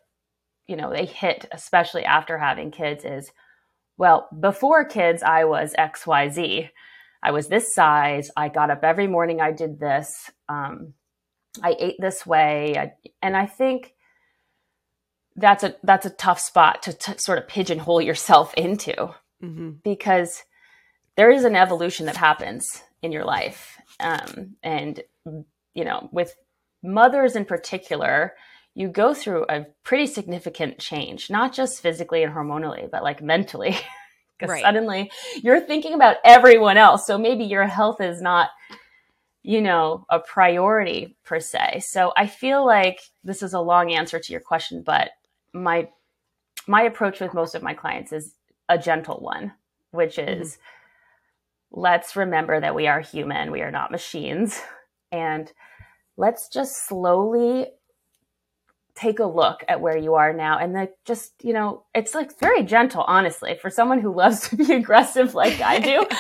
you 0.68 0.76
know, 0.76 0.92
they 0.92 1.06
hit, 1.06 1.46
especially 1.52 2.06
after 2.06 2.38
having 2.38 2.72
kids, 2.72 3.04
is 3.06 3.32
well, 3.98 4.30
before 4.40 4.86
kids, 4.86 5.22
I 5.22 5.44
was 5.44 5.76
XYZ 5.78 6.70
I 7.22 7.32
was 7.32 7.48
this 7.48 7.74
size. 7.74 8.32
I 8.36 8.50
got 8.50 8.72
up 8.72 8.84
every 8.84 9.08
morning. 9.08 9.42
I 9.42 9.52
did 9.52 9.80
this. 9.80 10.32
Um, 10.48 10.94
I 11.62 11.76
ate 11.80 11.96
this 12.00 12.26
way. 12.26 12.78
I, 12.78 12.94
and 13.22 13.36
I 13.36 13.46
think 13.46 13.94
that's 15.36 15.64
a 15.64 15.76
that's 15.84 16.06
a 16.06 16.12
tough 16.12 16.40
spot 16.40 16.84
to, 16.84 16.94
to 16.94 17.20
sort 17.20 17.38
of 17.38 17.48
pigeonhole 17.48 18.02
yourself 18.02 18.54
into 18.56 18.94
mm-hmm. 19.42 19.72
because 19.84 20.44
there 21.16 21.32
is 21.32 21.44
an 21.44 21.56
evolution 21.56 22.06
that 22.06 22.18
happens 22.18 22.84
in 23.02 23.12
your 23.12 23.26
life, 23.26 23.80
um, 24.00 24.56
and 24.64 25.02
you 25.74 25.86
know, 25.86 26.10
with 26.12 26.36
mothers 26.84 27.36
in 27.36 27.46
particular, 27.46 28.34
you 28.76 28.88
go 28.90 29.14
through 29.14 29.46
a 29.50 29.66
pretty 29.84 30.08
significant 30.08 30.80
change, 30.80 31.30
not 31.30 31.54
just 31.54 31.82
physically 31.82 32.24
and 32.24 32.34
hormonally, 32.34 32.90
but 32.90 33.04
like 33.04 33.22
mentally. 33.22 33.78
because 34.40 34.54
right. 34.54 34.64
suddenly 34.64 35.12
you're 35.44 35.60
thinking 35.60 35.94
about 35.94 36.18
everyone 36.24 36.78
else. 36.78 37.06
So 37.06 37.18
maybe 37.18 37.44
your 37.44 37.68
health 37.68 38.00
is 38.00 38.22
not, 38.22 38.50
you 39.44 39.62
know, 39.62 40.06
a 40.10 40.20
priority 40.20 41.18
per 41.26 41.40
se. 41.40 41.82
So 41.86 42.14
I 42.16 42.28
feel 42.28 42.66
like 42.66 43.02
this 43.24 43.44
is 43.44 43.54
a 43.54 43.60
long 43.60 43.92
answer 43.92 44.20
to 44.20 44.32
your 44.32 44.42
question, 44.42 44.82
but 44.82 45.12
my 45.54 45.90
my 46.68 46.84
approach 46.84 47.20
with 47.20 47.34
most 47.34 47.56
of 47.56 47.64
my 47.64 47.74
clients 47.74 48.14
is 48.14 48.36
a 48.70 48.78
gentle 48.78 49.20
one, 49.20 49.54
which 49.92 50.18
mm-hmm. 50.18 50.42
is 50.42 50.54
mm-hmm. 50.54 51.82
let's 51.82 52.16
remember 52.16 52.60
that 52.60 52.76
we 52.76 52.88
are 52.88 53.02
human, 53.02 53.52
we 53.52 53.62
are 53.62 53.72
not 53.72 53.92
machines, 53.92 54.62
and 55.12 55.52
let's 56.16 56.48
just 56.48 56.88
slowly 56.88 57.68
take 59.00 59.20
a 59.20 59.26
look 59.26 59.64
at 59.70 59.80
where 59.80 59.98
you 59.98 60.16
are 60.16 60.34
now 60.34 60.58
and 60.58 60.76
then 60.76 60.90
just 61.06 61.32
you 61.42 61.54
know 61.54 61.86
it's 61.96 62.14
like 62.14 62.38
very 62.38 62.64
gentle 62.64 63.04
honestly 63.08 63.58
for 63.62 63.70
someone 63.70 64.00
who 64.00 64.14
loves 64.14 64.42
to 64.50 64.58
be 64.58 64.74
aggressive 64.74 65.34
like 65.34 65.60
i 65.62 65.80
do. 65.80 66.06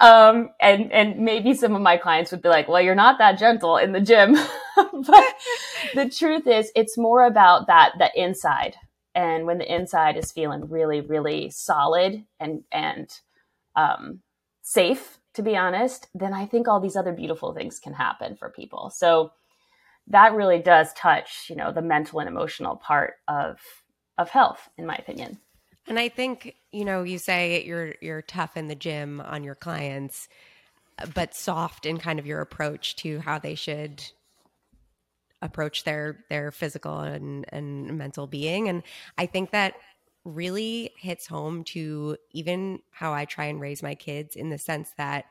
Um, 0.00 0.50
and 0.60 0.90
and 0.92 1.18
maybe 1.18 1.52
some 1.52 1.74
of 1.74 1.82
my 1.82 1.98
clients 1.98 2.30
would 2.30 2.40
be 2.40 2.48
like 2.48 2.68
well 2.68 2.80
you're 2.80 2.94
not 2.94 3.18
that 3.18 3.38
gentle 3.38 3.76
in 3.76 3.92
the 3.92 4.00
gym. 4.00 4.36
But 4.76 5.24
the 5.94 6.08
truth 6.08 6.46
is 6.46 6.70
it's 6.74 6.96
more 6.96 7.24
about 7.24 7.66
that 7.66 7.92
the 7.98 8.10
inside. 8.14 8.76
And 9.14 9.46
when 9.46 9.58
the 9.58 9.74
inside 9.74 10.16
is 10.16 10.32
feeling 10.32 10.70
really 10.70 11.00
really 11.02 11.50
solid 11.50 12.24
and 12.38 12.64
and 12.72 13.10
um, 13.76 14.20
safe 14.62 15.18
to 15.34 15.42
be 15.42 15.56
honest 15.56 16.08
then 16.14 16.32
i 16.32 16.46
think 16.46 16.66
all 16.66 16.80
these 16.80 16.96
other 16.96 17.12
beautiful 17.12 17.52
things 17.52 17.78
can 17.78 17.92
happen 17.92 18.36
for 18.36 18.50
people. 18.50 18.90
So 18.90 19.32
that 20.10 20.34
really 20.34 20.58
does 20.58 20.92
touch, 20.92 21.46
you 21.48 21.56
know, 21.56 21.72
the 21.72 21.82
mental 21.82 22.20
and 22.20 22.28
emotional 22.28 22.76
part 22.76 23.14
of 23.28 23.58
of 24.18 24.28
health, 24.28 24.68
in 24.76 24.86
my 24.86 24.96
opinion. 24.96 25.38
And 25.86 25.98
I 25.98 26.08
think, 26.08 26.56
you 26.72 26.84
know, 26.84 27.02
you 27.02 27.18
say 27.18 27.64
you're 27.64 27.94
you're 28.00 28.22
tough 28.22 28.56
in 28.56 28.68
the 28.68 28.74
gym 28.74 29.20
on 29.20 29.42
your 29.44 29.54
clients, 29.54 30.28
but 31.14 31.34
soft 31.34 31.86
in 31.86 31.98
kind 31.98 32.18
of 32.18 32.26
your 32.26 32.40
approach 32.40 32.96
to 32.96 33.20
how 33.20 33.38
they 33.38 33.54
should 33.54 34.04
approach 35.42 35.84
their 35.84 36.24
their 36.28 36.50
physical 36.50 37.00
and 37.00 37.46
and 37.48 37.96
mental 37.96 38.26
being 38.26 38.68
and 38.68 38.82
i 39.16 39.24
think 39.24 39.52
that 39.52 39.72
really 40.26 40.90
hits 40.98 41.26
home 41.26 41.64
to 41.64 42.14
even 42.32 42.78
how 42.90 43.14
i 43.14 43.24
try 43.24 43.46
and 43.46 43.58
raise 43.58 43.82
my 43.82 43.94
kids 43.94 44.36
in 44.36 44.50
the 44.50 44.58
sense 44.58 44.92
that 44.98 45.24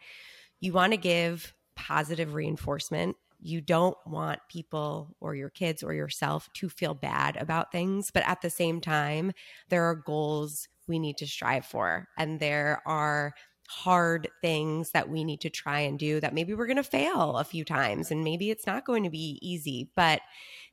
you 0.60 0.74
want 0.74 0.94
to 0.94 0.98
give 0.98 1.54
positive 1.76 2.34
reinforcement 2.34 3.16
you 3.42 3.62
don't 3.62 3.98
want 4.06 4.40
people 4.50 5.16
or 5.20 5.36
your 5.36 5.50
kids 5.50 5.84
or 5.84 5.94
yourself 5.94 6.50
to 6.56 6.70
feel 6.70 6.94
bad 6.94 7.38
about 7.38 7.72
things. 7.72 8.12
But 8.12 8.24
at 8.28 8.42
the 8.42 8.50
same 8.50 8.82
time, 8.82 9.32
there 9.70 9.86
are 9.86 9.96
goals 9.96 10.68
we 10.88 11.00
need 11.00 11.18
to 11.18 11.28
strive 11.28 11.66
for. 11.66 12.08
And 12.18 12.40
there 12.40 12.82
are 12.86 13.34
hard 13.70 14.28
things 14.42 14.92
that 14.92 15.10
we 15.10 15.24
need 15.24 15.42
to 15.42 15.50
try 15.50 15.82
and 15.82 16.00
do 16.00 16.20
that 16.20 16.34
maybe 16.34 16.56
we're 16.56 16.66
going 16.66 16.76
to 16.76 16.84
fail 16.84 17.38
a 17.38 17.44
few 17.44 17.64
times 17.64 18.10
and 18.10 18.24
maybe 18.24 18.50
it's 18.50 18.66
not 18.66 18.84
going 18.84 19.04
to 19.04 19.12
be 19.12 19.38
easy. 19.44 19.92
But 19.96 20.22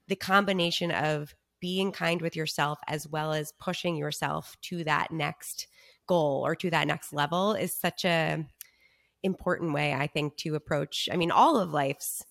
the 0.09 0.17
combination 0.17 0.91
of 0.91 1.35
being 1.61 1.93
kind 1.93 2.23
with 2.23 2.37
yourself 2.37 2.79
as 2.89 3.07
well 3.07 3.33
as 3.33 3.53
pushing 3.61 3.97
yourself 3.97 4.57
to 4.63 4.85
that 4.85 5.11
next 5.11 5.69
goal 6.07 6.45
or 6.47 6.55
to 6.55 6.71
that 6.71 6.87
next 6.87 7.13
level 7.13 7.55
is 7.55 7.75
such 7.75 8.05
a 8.05 8.45
important 9.23 9.73
way 9.73 9.93
i 9.93 10.07
think 10.07 10.37
to 10.37 10.55
approach 10.55 11.09
i 11.11 11.17
mean 11.17 11.31
all 11.31 11.59
of 11.59 11.73
life's 11.73 12.23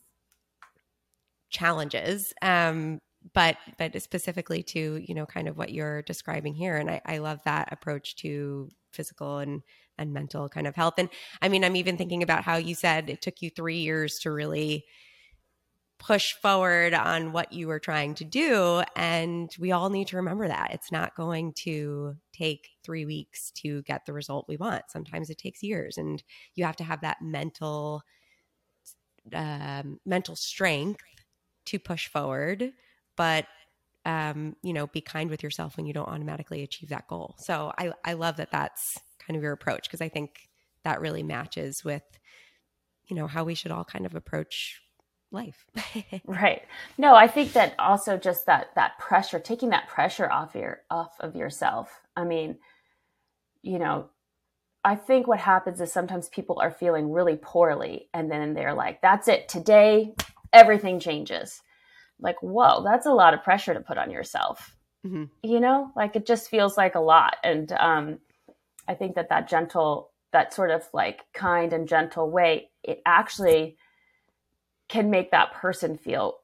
challenges 1.55 2.33
um, 2.41 2.99
but 3.33 3.57
but 3.77 3.99
specifically 4.01 4.61
to 4.61 5.03
you 5.05 5.15
know 5.15 5.25
kind 5.25 5.47
of 5.47 5.57
what 5.57 5.71
you're 5.71 6.01
describing 6.03 6.53
here. 6.53 6.77
And 6.77 6.89
I, 6.89 7.01
I 7.05 7.17
love 7.17 7.39
that 7.45 7.69
approach 7.71 8.15
to 8.17 8.69
physical 8.91 9.39
and 9.39 9.61
and 9.97 10.13
mental 10.13 10.49
kind 10.49 10.67
of 10.67 10.75
health. 10.75 10.95
And 10.97 11.09
i 11.41 11.49
mean 11.49 11.63
i'm 11.63 11.75
even 11.75 11.97
thinking 11.97 12.21
about 12.23 12.43
how 12.43 12.57
you 12.57 12.75
said 12.75 13.09
it 13.09 13.21
took 13.21 13.41
you 13.41 13.49
three 13.49 13.77
years 13.77 14.19
to 14.19 14.31
really 14.31 14.85
push 15.97 16.33
forward 16.33 16.93
on 16.93 17.31
what 17.31 17.53
you 17.53 17.67
were 17.67 17.79
trying 17.79 18.13
to 18.13 18.25
do. 18.25 18.83
And 18.97 19.49
we 19.57 19.71
all 19.71 19.89
need 19.89 20.09
to 20.09 20.17
remember 20.17 20.45
that. 20.45 20.71
It's 20.73 20.91
not 20.91 21.15
going 21.15 21.53
to 21.63 22.17
take 22.33 22.67
three 22.83 23.05
weeks 23.05 23.49
to 23.61 23.81
get 23.83 24.05
the 24.05 24.11
result 24.11 24.49
we 24.49 24.57
want. 24.57 24.83
Sometimes 24.89 25.29
it 25.29 25.37
takes 25.37 25.63
years 25.63 25.97
and 25.97 26.21
you 26.53 26.65
have 26.65 26.75
to 26.75 26.83
have 26.83 27.01
that 27.01 27.21
mental 27.21 28.03
um, 29.33 29.99
mental 30.05 30.35
strength 30.35 31.01
to 31.65 31.79
push 31.79 32.07
forward, 32.07 32.73
but 33.15 33.45
um, 34.05 34.55
you 34.61 34.73
know, 34.73 34.87
be 34.87 35.01
kind 35.01 35.29
with 35.29 35.41
yourself 35.41 35.77
when 35.77 35.85
you 35.85 35.93
don't 35.93 36.07
automatically 36.07 36.61
achieve 36.61 36.89
that 36.89 37.07
goal. 37.07 37.35
So 37.39 37.73
I, 37.77 37.91
I 38.03 38.13
love 38.13 38.37
that 38.37 38.51
that's 38.51 38.99
kind 39.19 39.35
of 39.35 39.41
your 39.41 39.53
approach 39.53 39.83
because 39.83 40.01
I 40.01 40.09
think 40.09 40.47
that 40.83 41.01
really 41.01 41.23
matches 41.23 41.83
with, 41.83 42.03
you 43.07 43.15
know, 43.15 43.25
how 43.25 43.43
we 43.43 43.55
should 43.55 43.71
all 43.71 43.83
kind 43.83 44.05
of 44.05 44.13
approach 44.13 44.81
life. 45.31 45.65
right. 46.25 46.61
No, 46.99 47.15
I 47.15 47.27
think 47.27 47.53
that 47.53 47.73
also 47.79 48.15
just 48.17 48.45
that 48.45 48.67
that 48.75 48.99
pressure, 48.99 49.39
taking 49.39 49.69
that 49.69 49.87
pressure 49.87 50.31
off 50.31 50.53
your 50.53 50.81
off 50.91 51.15
of 51.19 51.35
yourself. 51.35 52.01
I 52.15 52.25
mean, 52.25 52.59
you 53.63 53.79
know, 53.79 54.09
I 54.83 54.95
think 54.95 55.25
what 55.25 55.39
happens 55.39 55.81
is 55.81 55.91
sometimes 55.91 56.29
people 56.29 56.59
are 56.59 56.69
feeling 56.69 57.11
really 57.11 57.39
poorly 57.41 58.07
and 58.13 58.29
then 58.29 58.53
they're 58.53 58.75
like, 58.75 59.01
that's 59.01 59.27
it. 59.27 59.49
Today 59.49 60.13
everything 60.55 60.99
changes. 60.99 61.61
Like, 62.19 62.41
whoa, 62.41 62.81
that's 62.83 63.05
a 63.05 63.13
lot 63.13 63.33
of 63.33 63.43
pressure 63.43 63.73
to 63.73 63.81
put 63.81 63.97
on 63.97 64.09
yourself. 64.09 64.75
Mm-hmm. 65.05 65.25
You 65.43 65.59
know, 65.59 65.91
like 65.95 66.15
it 66.15 66.25
just 66.25 66.49
feels 66.49 66.77
like 66.77 66.95
a 66.95 66.99
lot. 66.99 67.35
And 67.43 67.71
um, 67.73 68.19
I 68.87 68.95
think 68.95 69.15
that 69.15 69.29
that 69.29 69.47
gentle, 69.47 70.11
that 70.31 70.53
sort 70.53 70.71
of 70.71 70.83
like 70.93 71.21
kind 71.33 71.73
and 71.73 71.87
gentle 71.87 72.31
way, 72.31 72.71
it 72.83 73.01
actually 73.05 73.77
can 74.87 75.09
make 75.09 75.31
that 75.31 75.53
person 75.53 75.97
feel 75.97 76.37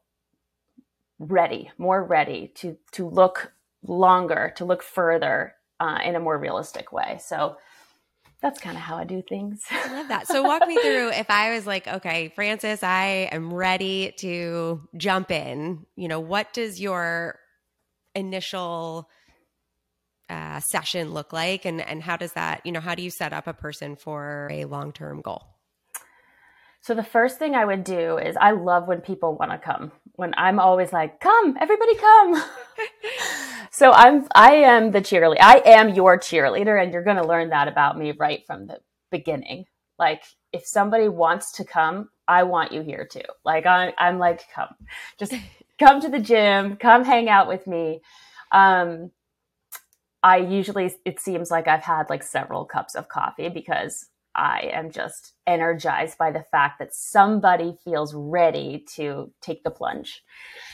ready, 1.18 1.72
more 1.78 2.04
ready 2.04 2.52
to 2.56 2.78
to 2.92 3.08
look 3.08 3.54
longer, 3.88 4.54
to 4.58 4.66
look 4.66 4.84
further 4.84 5.56
uh, 5.80 6.00
in 6.04 6.16
a 6.16 6.20
more 6.20 6.38
realistic 6.38 6.92
way. 6.92 7.18
So 7.24 7.58
that's 8.42 8.60
kind 8.60 8.76
of 8.76 8.82
how 8.82 8.98
I 8.98 9.04
do 9.04 9.22
things. 9.22 9.64
I 9.70 9.94
love 9.94 10.08
that. 10.08 10.28
So 10.28 10.42
walk 10.44 10.68
me 10.68 10.78
through 10.82 11.10
if 11.10 11.30
I 11.30 11.54
was 11.54 11.68
like, 11.68 11.88
okay, 11.88 12.32
Frances, 12.36 12.82
I 12.82 13.30
am 13.32 13.54
ready 13.54 14.14
to 14.18 14.82
jump 14.98 15.32
in. 15.32 15.86
You 15.96 16.08
know, 16.08 16.20
what 16.20 16.52
does 16.54 16.82
your 16.82 17.40
initial 18.16 19.10
uh, 20.30 20.60
session 20.60 21.14
look 21.14 21.34
like, 21.34 21.66
and 21.66 21.82
and 21.82 22.02
how 22.02 22.18
does 22.18 22.34
that, 22.34 22.66
you 22.66 22.72
know, 22.72 22.80
how 22.80 22.96
do 22.96 23.04
you 23.04 23.12
set 23.12 23.34
up 23.34 23.48
a 23.48 23.54
person 23.54 23.96
for 23.96 24.50
a 24.52 24.66
long 24.66 24.92
term 24.92 25.22
goal? 25.22 25.44
So 26.84 26.96
the 26.96 27.04
first 27.04 27.38
thing 27.38 27.54
I 27.54 27.64
would 27.64 27.84
do 27.84 28.18
is 28.18 28.36
I 28.38 28.52
love 28.52 28.88
when 28.88 29.02
people 29.02 29.36
want 29.36 29.52
to 29.52 29.60
come. 29.60 29.92
When 30.16 30.34
I'm 30.36 30.60
always 30.60 30.92
like, 30.92 31.20
"Come, 31.20 31.58
everybody 31.60 31.96
come." 31.96 32.44
so 33.72 33.92
I'm 33.92 34.28
I 34.36 34.56
am 34.56 34.92
the 34.92 35.02
cheerleader. 35.02 35.42
I 35.42 35.62
am 35.66 35.96
your 35.96 36.18
cheerleader 36.20 36.82
and 36.82 36.92
you're 36.92 37.04
going 37.04 37.18
to 37.18 37.28
learn 37.28 37.50
that 37.50 37.68
about 37.68 37.98
me 37.98 38.12
right 38.12 38.46
from 38.46 38.68
the 38.68 38.80
beginning. 39.12 39.66
Like 39.98 40.24
if 40.52 40.66
somebody 40.66 41.08
wants 41.08 41.54
to 41.54 41.64
come, 41.64 42.10
I 42.28 42.44
want 42.44 42.72
you 42.72 42.82
here 42.82 43.08
too. 43.10 43.22
Like 43.46 43.66
I, 43.66 43.94
I'm 43.98 44.20
like, 44.20 44.44
come, 44.54 44.76
just 45.18 45.34
come 45.80 46.02
to 46.02 46.10
the 46.10 46.20
gym, 46.20 46.76
come 46.76 47.04
hang 47.06 47.30
out 47.30 47.48
with 47.48 47.66
me. 47.68 48.02
Um, 48.52 49.12
I 50.24 50.38
usually, 50.38 50.94
it 51.06 51.20
seems 51.20 51.50
like 51.50 51.68
I've 51.68 51.84
had 51.84 52.10
like 52.10 52.24
several 52.24 52.66
cups 52.66 52.96
of 52.96 53.08
coffee 53.08 53.50
because 53.50 54.08
I 54.36 54.70
am 54.74 54.92
just 54.92 55.34
energized 55.46 56.18
by 56.18 56.32
the 56.32 56.44
fact 56.52 56.80
that 56.80 56.94
somebody 56.94 57.78
feels 57.84 58.14
ready 58.14 58.86
to 58.96 59.32
take 59.42 59.64
the 59.64 59.72
plunge. 59.72 60.24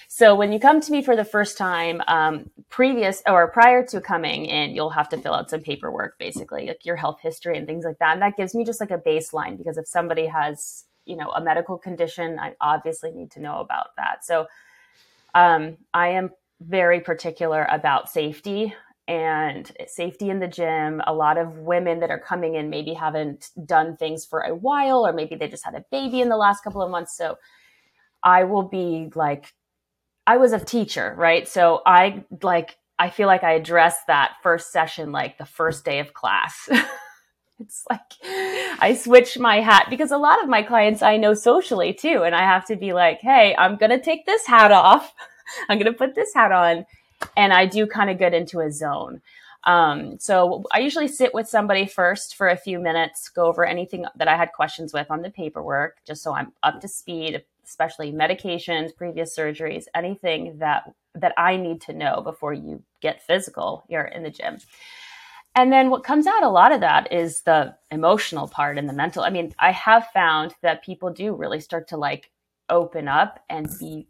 So 0.08 0.36
when 0.36 0.52
you 0.52 0.60
come 0.60 0.80
to 0.82 0.92
me 0.92 1.02
for 1.02 1.16
the 1.16 1.26
first 1.26 1.58
time, 1.58 2.02
um, 2.08 2.50
previous 2.70 3.22
or 3.28 3.50
prior 3.52 3.86
to 3.88 4.00
coming 4.00 4.46
in, 4.46 4.72
you'll 4.72 4.92
have 4.92 5.10
to 5.10 5.18
fill 5.18 5.34
out 5.34 5.50
some 5.50 5.62
paperwork, 5.62 6.18
basically, 6.20 6.68
like 6.68 6.86
your 6.86 6.96
health 6.96 7.20
history 7.22 7.58
and 7.58 7.68
things 7.68 7.84
like 7.84 8.00
that. 8.00 8.14
And 8.14 8.22
that 8.22 8.38
gives 8.38 8.56
me 8.56 8.64
just 8.64 8.80
like 8.80 8.92
a 8.92 8.98
baseline 8.98 9.58
because 9.58 9.78
if 9.78 9.88
somebody 9.88 10.28
has, 10.28 10.86
you 11.06 11.18
know, 11.18 11.32
a 11.32 11.42
medical 11.42 11.78
condition, 11.78 12.40
I 12.40 12.54
obviously 12.62 13.12
need 13.12 13.32
to 13.32 13.42
know 13.42 13.60
about 13.60 13.88
that. 13.98 14.24
So 14.24 14.48
um, 15.34 15.78
I 15.94 16.10
am 16.10 16.32
very 16.62 17.02
particular 17.02 17.68
about 17.70 18.10
safety 18.10 18.74
and 19.08 19.72
safety 19.88 20.30
in 20.30 20.40
the 20.40 20.48
gym. 20.48 21.02
A 21.08 21.14
lot 21.14 21.38
of 21.38 21.60
women 21.60 22.00
that 22.02 22.12
are 22.12 22.20
coming 22.20 22.56
in 22.56 22.70
maybe 22.70 22.94
haven't 22.94 23.50
done 23.66 23.96
things 23.98 24.26
for 24.26 24.42
a 24.42 24.56
while, 24.56 25.06
or 25.06 25.14
maybe 25.14 25.36
they 25.36 25.48
just 25.48 25.66
had 25.66 25.76
a 25.76 25.86
baby 25.92 26.22
in 26.22 26.30
the 26.30 26.38
last 26.38 26.64
couple 26.64 26.82
of 26.82 26.92
months. 26.92 27.16
So 27.16 27.38
I 28.24 28.44
will 28.44 28.64
be 28.64 29.10
like, 29.16 29.54
I 30.26 30.38
was 30.38 30.52
a 30.52 30.60
teacher, 30.60 31.16
right? 31.18 31.48
So 31.48 31.82
I 31.86 32.26
like, 32.42 32.76
I 33.00 33.10
feel 33.10 33.28
like 33.28 33.44
I 33.44 33.54
addressed 33.54 34.08
that 34.08 34.34
first 34.44 34.72
session 34.72 35.12
like 35.12 35.38
the 35.38 35.46
first 35.46 35.86
day 35.86 36.00
of 36.00 36.14
class. 36.14 36.68
it's 37.60 37.86
like 37.90 38.02
I 38.82 38.94
switch 38.94 39.40
my 39.40 39.62
hat 39.62 39.88
because 39.90 40.12
a 40.12 40.18
lot 40.18 40.44
of 40.44 40.50
my 40.50 40.64
clients 40.64 41.02
I 41.02 41.16
know 41.18 41.34
socially 41.34 41.94
too. 41.94 42.24
And 42.24 42.36
I 42.36 42.42
have 42.42 42.66
to 42.66 42.76
be 42.76 42.92
like, 42.92 43.20
hey, 43.22 43.56
I'm 43.58 43.78
going 43.78 43.92
to 43.92 44.02
take 44.02 44.26
this 44.26 44.46
hat 44.46 44.72
off. 44.72 45.14
I'm 45.70 45.80
going 45.80 45.92
to 45.92 45.98
put 45.98 46.14
this 46.14 46.34
hat 46.34 46.52
on 46.52 46.86
and 47.36 47.54
I 47.54 47.66
do 47.66 47.88
kind 47.88 48.10
of 48.10 48.18
get 48.18 48.34
into 48.34 48.60
a 48.60 48.72
zone. 48.72 49.22
Um, 49.64 50.18
so 50.20 50.64
I 50.72 50.80
usually 50.80 51.08
sit 51.08 51.34
with 51.34 51.50
somebody 51.50 51.86
first 51.86 52.36
for 52.36 52.48
a 52.48 52.58
few 52.58 52.80
minutes, 52.80 53.30
go 53.30 53.46
over 53.46 53.66
anything 53.66 54.06
that 54.16 54.28
I 54.28 54.38
had 54.38 54.54
questions 54.54 54.94
with 54.94 55.08
on 55.10 55.22
the 55.22 55.30
paperwork, 55.30 55.98
just 56.06 56.24
so 56.24 56.34
I'm 56.34 56.54
up 56.64 56.80
to 56.82 56.88
speed, 56.88 57.44
especially 57.66 58.14
medications, 58.14 58.96
previous 58.96 59.36
surgeries, 59.36 59.86
anything 59.94 60.58
that 60.60 60.94
that 61.16 61.34
I 61.36 61.58
need 61.58 61.82
to 61.82 61.94
know 61.94 62.22
before 62.22 62.54
you 62.54 62.84
get 63.02 63.24
physical 63.24 63.84
here 63.90 64.04
in 64.04 64.24
the 64.24 64.30
gym. 64.30 64.60
And 65.56 65.74
then 65.74 65.90
what 65.90 66.04
comes 66.04 66.28
out 66.28 66.44
a 66.44 66.50
lot 66.50 66.72
of 66.72 66.82
that 66.82 67.12
is 67.12 67.42
the 67.42 67.76
emotional 67.90 68.48
part 68.48 68.78
and 68.78 68.88
the 68.88 68.94
mental. 68.94 69.24
I 69.24 69.32
mean, 69.32 69.54
I 69.58 69.72
have 69.72 70.08
found 70.14 70.54
that 70.62 70.84
people 70.84 71.12
do 71.12 71.34
really 71.34 71.60
start 71.60 71.88
to 71.90 71.98
like 71.98 72.30
open 72.70 73.08
up 73.08 73.44
and 73.50 73.68
be 73.80 74.08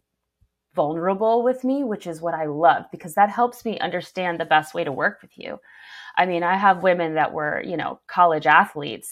vulnerable 0.77 1.43
with 1.43 1.63
me, 1.65 1.83
which 1.83 2.07
is 2.07 2.21
what 2.21 2.35
I 2.35 2.45
love 2.45 2.85
because 2.91 3.15
that 3.15 3.31
helps 3.31 3.65
me 3.65 3.79
understand 3.79 4.39
the 4.39 4.45
best 4.45 4.73
way 4.75 4.83
to 4.83 4.91
work 4.91 5.21
with 5.21 5.31
you. 5.35 5.59
I 6.15 6.25
mean, 6.27 6.43
I 6.43 6.55
have 6.55 6.83
women 6.83 7.15
that 7.15 7.33
were, 7.33 7.61
you 7.65 7.75
know, 7.75 7.99
college 8.07 8.45
athletes 8.45 9.11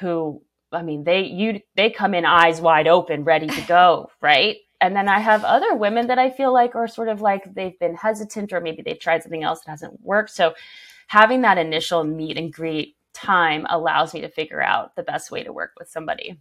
who 0.00 0.42
I 0.70 0.82
mean, 0.82 1.04
they 1.04 1.22
you 1.22 1.60
they 1.76 1.88
come 1.88 2.14
in 2.14 2.26
eyes 2.26 2.60
wide 2.60 2.88
open, 2.88 3.24
ready 3.24 3.46
to 3.46 3.62
go, 3.62 4.10
right? 4.20 4.56
And 4.80 4.94
then 4.94 5.08
I 5.08 5.20
have 5.20 5.44
other 5.44 5.74
women 5.74 6.08
that 6.08 6.18
I 6.18 6.30
feel 6.30 6.52
like 6.52 6.74
are 6.74 6.88
sort 6.88 7.08
of 7.08 7.20
like 7.20 7.54
they've 7.54 7.78
been 7.78 7.94
hesitant 7.94 8.52
or 8.52 8.60
maybe 8.60 8.82
they've 8.82 8.98
tried 8.98 9.22
something 9.22 9.42
else 9.42 9.60
that 9.60 9.70
hasn't 9.70 10.00
worked. 10.02 10.30
So 10.30 10.54
having 11.06 11.40
that 11.42 11.58
initial 11.58 12.04
meet 12.04 12.36
and 12.36 12.52
greet 12.52 12.96
time 13.14 13.66
allows 13.70 14.14
me 14.14 14.20
to 14.20 14.28
figure 14.28 14.62
out 14.62 14.94
the 14.94 15.02
best 15.02 15.30
way 15.30 15.42
to 15.42 15.52
work 15.52 15.72
with 15.78 15.88
somebody. 15.88 16.40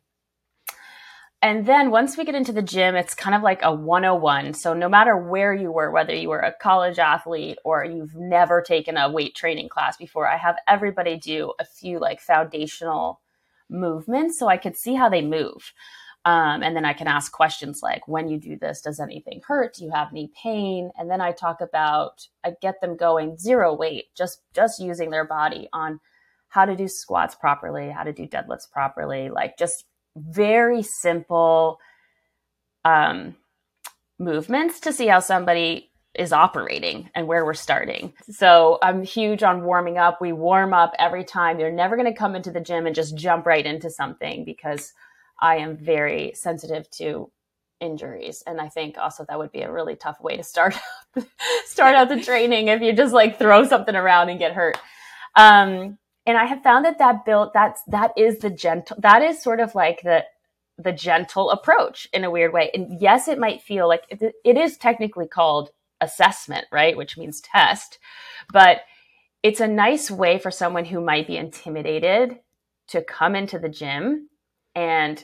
And 1.42 1.68
then 1.68 1.92
once 1.92 2.18
we 2.18 2.26
get 2.26 2.34
into 2.34 2.52
the 2.52 2.64
gym, 2.64 2.96
it's 2.96 3.14
kind 3.14 3.36
of 3.36 3.44
like 3.44 3.62
a 3.62 3.72
101. 3.72 4.56
So 4.56 4.74
no 4.74 4.90
matter 4.90 5.16
where 5.16 5.54
you 5.54 5.72
were, 5.72 5.92
whether 5.92 6.14
you 6.14 6.30
were 6.30 6.40
a 6.40 6.54
college 6.60 6.98
athlete 6.98 7.60
or 7.64 7.86
you've 7.86 8.16
never 8.16 8.62
taken 8.62 8.98
a 8.98 9.12
weight 9.12 9.36
training 9.36 9.70
class 9.70 9.98
before, 9.98 10.28
I 10.28 10.38
have 10.38 10.56
everybody 10.68 11.16
do 11.16 11.54
a 11.60 11.66
few 11.66 12.00
like 12.00 12.22
foundational 12.22 13.22
movements 13.70 14.40
so 14.40 14.48
I 14.48 14.58
could 14.58 14.76
see 14.76 14.96
how 14.96 15.10
they 15.10 15.22
move. 15.22 15.74
Um, 16.26 16.64
and 16.64 16.76
then 16.76 16.86
I 16.86 16.94
can 16.94 17.08
ask 17.08 17.32
questions 17.32 17.82
like, 17.84 18.08
when 18.08 18.28
you 18.28 18.40
do 18.40 18.58
this, 18.58 18.82
does 18.82 19.00
anything 19.00 19.42
hurt? 19.48 19.76
Do 19.76 19.86
you 19.86 19.92
have 19.92 20.10
any 20.12 20.32
pain? 20.44 20.92
And 20.98 21.10
then 21.10 21.22
I 21.22 21.32
talk 21.32 21.62
about, 21.62 22.28
I 22.44 22.54
get 22.62 22.82
them 22.82 22.98
going 22.98 23.38
zero 23.38 23.74
weight, 23.74 24.06
just 24.16 24.42
just 24.54 24.82
using 24.82 25.12
their 25.12 25.24
body 25.24 25.70
on 25.72 26.00
how 26.50 26.66
to 26.66 26.76
do 26.76 26.88
squats 26.88 27.36
properly, 27.36 27.90
how 27.92 28.04
to 28.04 28.12
do 28.12 28.28
deadlifts 28.28 28.70
properly, 28.70 29.30
like 29.30 29.58
just 29.58 29.86
very 30.18 30.84
simple 30.84 31.80
um, 32.86 33.36
movements 34.20 34.80
to 34.82 34.94
see 34.94 35.08
how 35.08 35.20
somebody 35.20 35.92
is 36.16 36.34
operating 36.34 37.10
and 37.14 37.28
where 37.28 37.46
we're 37.46 37.54
starting. 37.54 38.14
So 38.30 38.80
I'm 38.82 39.04
huge 39.04 39.44
on 39.44 39.64
warming 39.64 39.98
up. 39.98 40.20
We 40.20 40.32
warm 40.34 40.74
up 40.74 40.94
every 40.98 41.24
time. 41.24 41.60
You're 41.60 41.72
never 41.72 41.96
going 41.96 42.12
to 42.12 42.18
come 42.18 42.36
into 42.36 42.52
the 42.52 42.60
gym 42.60 42.88
and 42.88 42.96
just 42.96 43.16
jump 43.16 43.46
right 43.46 43.66
into 43.66 43.90
something 43.90 44.44
because 44.44 44.94
I 45.40 45.58
am 45.58 45.78
very 45.78 46.32
sensitive 46.34 46.90
to 46.92 47.32
injuries 47.80 48.44
and 48.48 48.60
i 48.60 48.68
think 48.68 48.98
also 48.98 49.24
that 49.28 49.38
would 49.38 49.52
be 49.52 49.62
a 49.62 49.72
really 49.72 49.96
tough 49.96 50.20
way 50.20 50.36
to 50.36 50.44
start 50.44 50.76
start 51.66 51.96
out 51.96 52.10
the 52.10 52.20
training 52.20 52.70
if 52.70 52.82
you 52.82 52.92
just 52.92 53.14
like 53.14 53.38
throw 53.38 53.64
something 53.68 53.96
around 53.96 54.30
and 54.30 54.40
get 54.40 54.54
hurt 54.54 54.78
um, 55.36 56.00
and 56.28 56.38
i 56.38 56.46
have 56.46 56.62
found 56.62 56.86
that 56.86 57.00
that 57.00 57.26
built 57.26 57.52
that's 57.54 57.82
that 57.88 58.12
is 58.16 58.38
the 58.40 58.50
gentle 58.52 58.96
that 59.00 59.24
is 59.24 59.42
sort 59.42 59.60
of 59.60 59.74
like 59.74 60.02
the 60.04 60.24
the 60.78 60.92
gentle 60.92 61.50
approach 61.50 62.08
in 62.14 62.24
a 62.24 62.32
weird 62.32 62.54
way. 62.54 62.70
And 62.74 63.02
yes 63.02 63.28
it 63.28 63.40
might 63.40 63.62
feel 63.62 63.88
like 63.88 64.04
it, 64.10 64.36
it 64.44 64.58
is 64.58 64.78
technically 64.78 65.28
called 65.28 65.72
assessment 66.02 66.66
right? 66.72 66.96
Which 66.96 67.18
means 67.18 67.42
test. 67.42 67.98
But 68.52 68.82
it's 69.44 69.60
a 69.60 69.68
nice 69.68 70.12
way 70.12 70.38
for 70.40 70.52
someone 70.52 70.86
who 70.86 71.02
might 71.02 71.28
be 71.28 71.38
intimidated 71.38 72.40
to 72.90 73.02
come 73.02 73.36
into 73.36 73.60
the 73.60 73.70
gym 73.70 74.30
and 74.76 75.24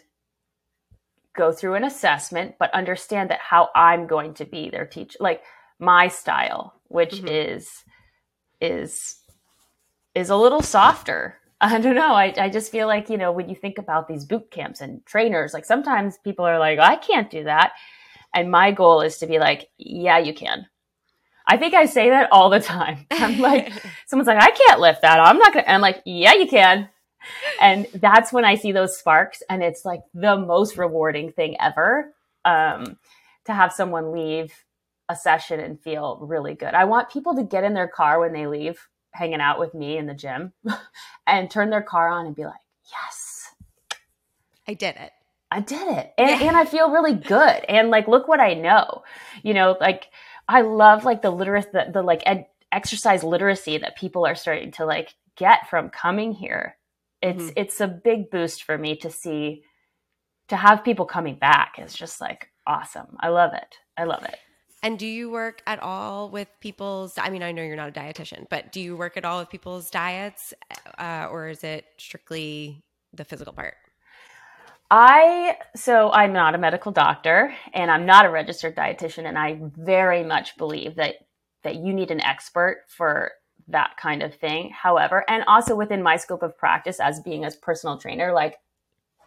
go 1.36 1.52
through 1.52 1.76
an 1.76 1.84
assessment, 1.84 2.56
but 2.60 2.74
understand 2.74 3.30
that 3.30 3.40
how 3.40 3.70
I'm 3.76 4.08
going 4.08 4.36
to 4.36 4.46
be 4.46 4.70
their 4.70 4.86
teacher, 4.86 5.18
like 5.20 5.42
my 5.80 6.08
style, 6.08 6.80
which 6.88 7.16
mm-hmm. 7.16 7.28
is 7.28 7.84
is 8.62 9.16
is 10.15 10.30
a 10.30 10.36
little 10.36 10.62
softer. 10.62 11.38
I 11.62 11.80
don't 11.80 11.95
know. 11.95 12.13
I, 12.13 12.34
I 12.38 12.49
just 12.49 12.71
feel 12.71 12.88
like, 12.88 13.10
you 13.10 13.17
know, 13.17 13.32
when 13.32 13.49
you 13.49 13.56
think 13.56 13.78
about 13.78 14.08
these 14.08 14.26
boot 14.26 14.52
camps 14.52 14.82
and 14.82 15.06
trainers, 15.06 15.54
like 15.54 15.65
sometimes 15.65 16.17
people 16.23 16.45
are 16.45 16.60
like, 16.60 16.80
I 16.80 16.95
can't 16.97 17.30
do 17.30 17.45
that. 17.45 17.73
And 18.34 18.52
my 18.52 18.71
goal 18.71 19.02
is 19.02 19.17
to 19.19 19.28
be 19.28 19.39
like, 19.39 19.69
yeah, 19.78 20.17
you 20.17 20.34
can. 20.34 20.67
I 21.47 21.58
think 21.58 21.73
I 21.73 21.86
say 21.86 22.10
that 22.10 22.30
all 22.32 22.49
the 22.49 22.60
time. 22.60 23.06
I'm 23.12 23.39
like, 23.39 23.71
someone's 24.08 24.28
like, 24.28 24.41
I 24.41 24.52
can't 24.52 24.82
lift 24.82 25.04
that. 25.04 25.19
I'm 25.19 25.38
not 25.38 25.54
going 25.54 25.65
to. 25.65 25.71
I'm 25.71 25.82
like, 25.82 26.02
yeah, 26.06 26.34
you 26.34 26.47
can 26.47 26.89
and 27.62 27.88
that's 27.95 28.34
when 28.34 28.45
I 28.45 28.56
see 28.56 28.71
those 28.71 28.97
sparks, 28.97 29.43
and 29.49 29.63
it's 29.63 29.86
like 29.86 30.02
the 30.13 30.38
most 30.38 30.78
rewarding 30.78 31.32
thing 31.32 31.56
ever 31.60 32.13
um, 32.45 32.97
to 33.45 33.54
have 33.54 33.73
someone 33.73 34.12
leave 34.12 34.54
a 35.10 35.15
session 35.15 35.60
and 35.60 35.80
feel 35.80 36.19
really 36.21 36.54
good. 36.54 36.73
I 36.73 36.86
want 36.86 37.10
people 37.10 37.36
to 37.36 37.43
get 37.43 37.63
in 37.63 37.73
their 37.73 37.88
car 37.88 38.19
when 38.19 38.34
they 38.34 38.47
leave, 38.47 38.88
hanging 39.13 39.41
out 39.41 39.60
with 39.60 39.73
me 39.73 39.97
in 39.97 40.08
the 40.08 40.13
gym, 40.13 40.54
and 41.28 41.49
turn 41.49 41.69
their 41.69 41.82
car 41.82 42.10
on 42.10 42.26
and 42.26 42.36
be 42.36 42.45
like, 42.45 42.54
"Yes, 42.91 43.54
I 44.67 44.73
did 44.73 44.95
it." 44.95 45.12
I 45.52 45.60
did 45.60 45.88
it. 45.88 46.12
And, 46.17 46.30
yeah. 46.41 46.47
and 46.47 46.58
I 46.58 46.65
feel 46.65 46.89
really 46.89 47.13
good. 47.13 47.63
And 47.69 47.91
like, 47.91 48.08
look 48.08 48.28
what 48.28 48.39
I 48.39 48.56
know. 48.56 49.04
You 49.43 49.54
know, 49.54 49.78
like 49.80 50.08
I 50.47 50.62
love 50.62 51.06
like 51.06 51.21
the 51.21 51.30
literacy, 51.30 51.69
the, 51.71 51.91
the 51.93 52.02
like 52.02 52.23
ed- 52.26 52.47
exercise 52.71 53.23
literacy 53.23 53.78
that 53.78 53.95
people 53.95 54.26
are 54.26 54.34
starting 54.34 54.71
to 54.71 54.86
like 54.86 55.13
get 55.36 55.69
from 55.69 55.91
coming 55.91 56.32
here 56.32 56.76
it's 57.23 57.45
mm-hmm. 57.45 57.54
it's 57.56 57.80
a 57.80 57.88
big 57.88 58.30
boost 58.30 58.63
for 58.63 58.78
me 58.78 58.97
to 58.97 59.10
see 59.10 59.63
to 60.49 60.58
have 60.58 60.84
people 60.84 61.06
coming 61.06 61.36
back 61.36 61.76
is 61.80 61.93
just 61.93 62.19
like 62.19 62.49
awesome. 62.67 63.15
I 63.19 63.30
love 63.30 63.54
it. 63.54 63.78
I 63.97 64.04
love 64.04 64.23
it. 64.26 64.38
And 64.84 65.00
do 65.00 65.08
you 65.08 65.32
work 65.32 65.63
at 65.65 65.82
all 65.82 66.30
with 66.30 66.50
people's? 66.60 67.17
I 67.17 67.30
mean, 67.30 67.41
I 67.41 67.54
know 67.54 67.63
you're 67.63 67.78
not 67.78 67.88
a 67.88 67.93
dietitian, 67.93 68.48
but 68.50 68.74
do 68.74 68.82
you 68.82 68.98
work 68.98 69.15
at 69.15 69.24
all 69.24 69.39
with 69.39 69.50
people's 69.50 69.89
diets, 69.89 70.54
uh, 71.00 71.28
or 71.32 71.48
is 71.48 71.63
it 71.63 71.86
strictly 71.98 72.84
the 73.13 73.24
physical 73.24 73.54
part? 73.54 73.76
I 74.91 75.56
so 75.74 76.12
I'm 76.12 76.34
not 76.34 76.54
a 76.54 76.58
medical 76.58 76.91
doctor, 76.91 77.56
and 77.74 77.89
I'm 77.89 78.06
not 78.06 78.26
a 78.26 78.30
registered 78.30 78.76
dietitian, 78.76 79.26
and 79.26 79.38
I 79.38 79.58
very 79.78 80.22
much 80.22 80.58
believe 80.58 80.96
that 80.96 81.15
that 81.63 81.78
you 81.78 81.93
need 81.93 82.12
an 82.12 82.19
expert 82.19 82.84
for 82.89 83.32
that 83.69 83.96
kind 83.96 84.22
of 84.22 84.36
thing. 84.36 84.69
However, 84.74 85.24
and 85.30 85.46
also 85.48 85.78
within 85.78 86.04
my 86.04 86.17
scope 86.17 86.43
of 86.43 86.58
practice 86.58 87.00
as 87.00 87.22
being 87.22 87.46
a 87.46 87.52
personal 87.52 87.98
trainer, 87.98 88.34
like 88.34 88.58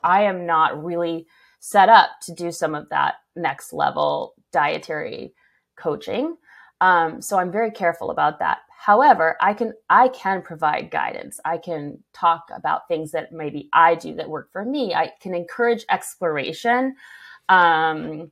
I 0.04 0.24
am 0.24 0.44
not 0.44 0.84
really 0.84 1.26
set 1.60 1.88
up 1.88 2.10
to 2.24 2.34
do 2.34 2.52
some 2.52 2.74
of 2.74 2.90
that 2.90 3.14
next 3.34 3.72
level 3.72 4.34
dietary 4.52 5.32
coaching. 5.76 6.36
Um, 6.80 7.22
so 7.22 7.38
I'm 7.38 7.50
very 7.50 7.70
careful 7.70 8.10
about 8.10 8.38
that. 8.40 8.58
However, 8.78 9.36
I 9.40 9.54
can 9.54 9.72
I 9.88 10.08
can 10.08 10.42
provide 10.42 10.90
guidance. 10.90 11.40
I 11.44 11.58
can 11.58 11.98
talk 12.12 12.50
about 12.54 12.86
things 12.88 13.10
that 13.12 13.32
maybe 13.32 13.68
I 13.72 13.94
do 13.94 14.14
that 14.14 14.28
work 14.28 14.52
for 14.52 14.64
me. 14.64 14.94
I 14.94 15.12
can 15.20 15.34
encourage 15.34 15.84
exploration. 15.88 16.94
Um, 17.48 18.30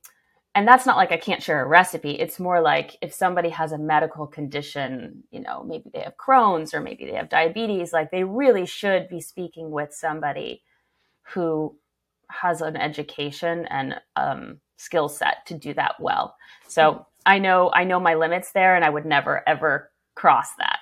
and 0.53 0.65
that's 0.65 0.85
not 0.85 0.95
like 0.95 1.11
I 1.11 1.17
can't 1.17 1.43
share 1.43 1.61
a 1.61 1.67
recipe. 1.67 2.11
It's 2.11 2.39
more 2.39 2.61
like 2.61 2.97
if 3.01 3.13
somebody 3.13 3.49
has 3.49 3.73
a 3.73 3.77
medical 3.77 4.25
condition, 4.25 5.23
you 5.29 5.41
know, 5.41 5.63
maybe 5.63 5.89
they 5.91 5.99
have 5.99 6.15
Crohn's 6.15 6.73
or 6.73 6.79
maybe 6.79 7.05
they 7.05 7.15
have 7.15 7.27
diabetes, 7.27 7.91
like 7.91 8.09
they 8.09 8.23
really 8.23 8.65
should 8.65 9.09
be 9.09 9.19
speaking 9.19 9.69
with 9.69 9.93
somebody 9.93 10.63
who 11.33 11.77
has 12.29 12.61
an 12.61 12.77
education 12.77 13.65
and 13.65 13.95
um, 14.15 14.61
skill 14.77 15.09
set 15.09 15.45
to 15.47 15.55
do 15.55 15.73
that 15.73 15.95
well. 15.99 16.35
So 16.67 17.05
I 17.25 17.39
know 17.39 17.71
I 17.73 17.83
know 17.83 17.99
my 17.99 18.15
limits 18.15 18.51
there, 18.53 18.75
and 18.75 18.85
I 18.85 18.89
would 18.89 19.05
never 19.05 19.47
ever 19.47 19.91
cross 20.15 20.47
that. 20.59 20.79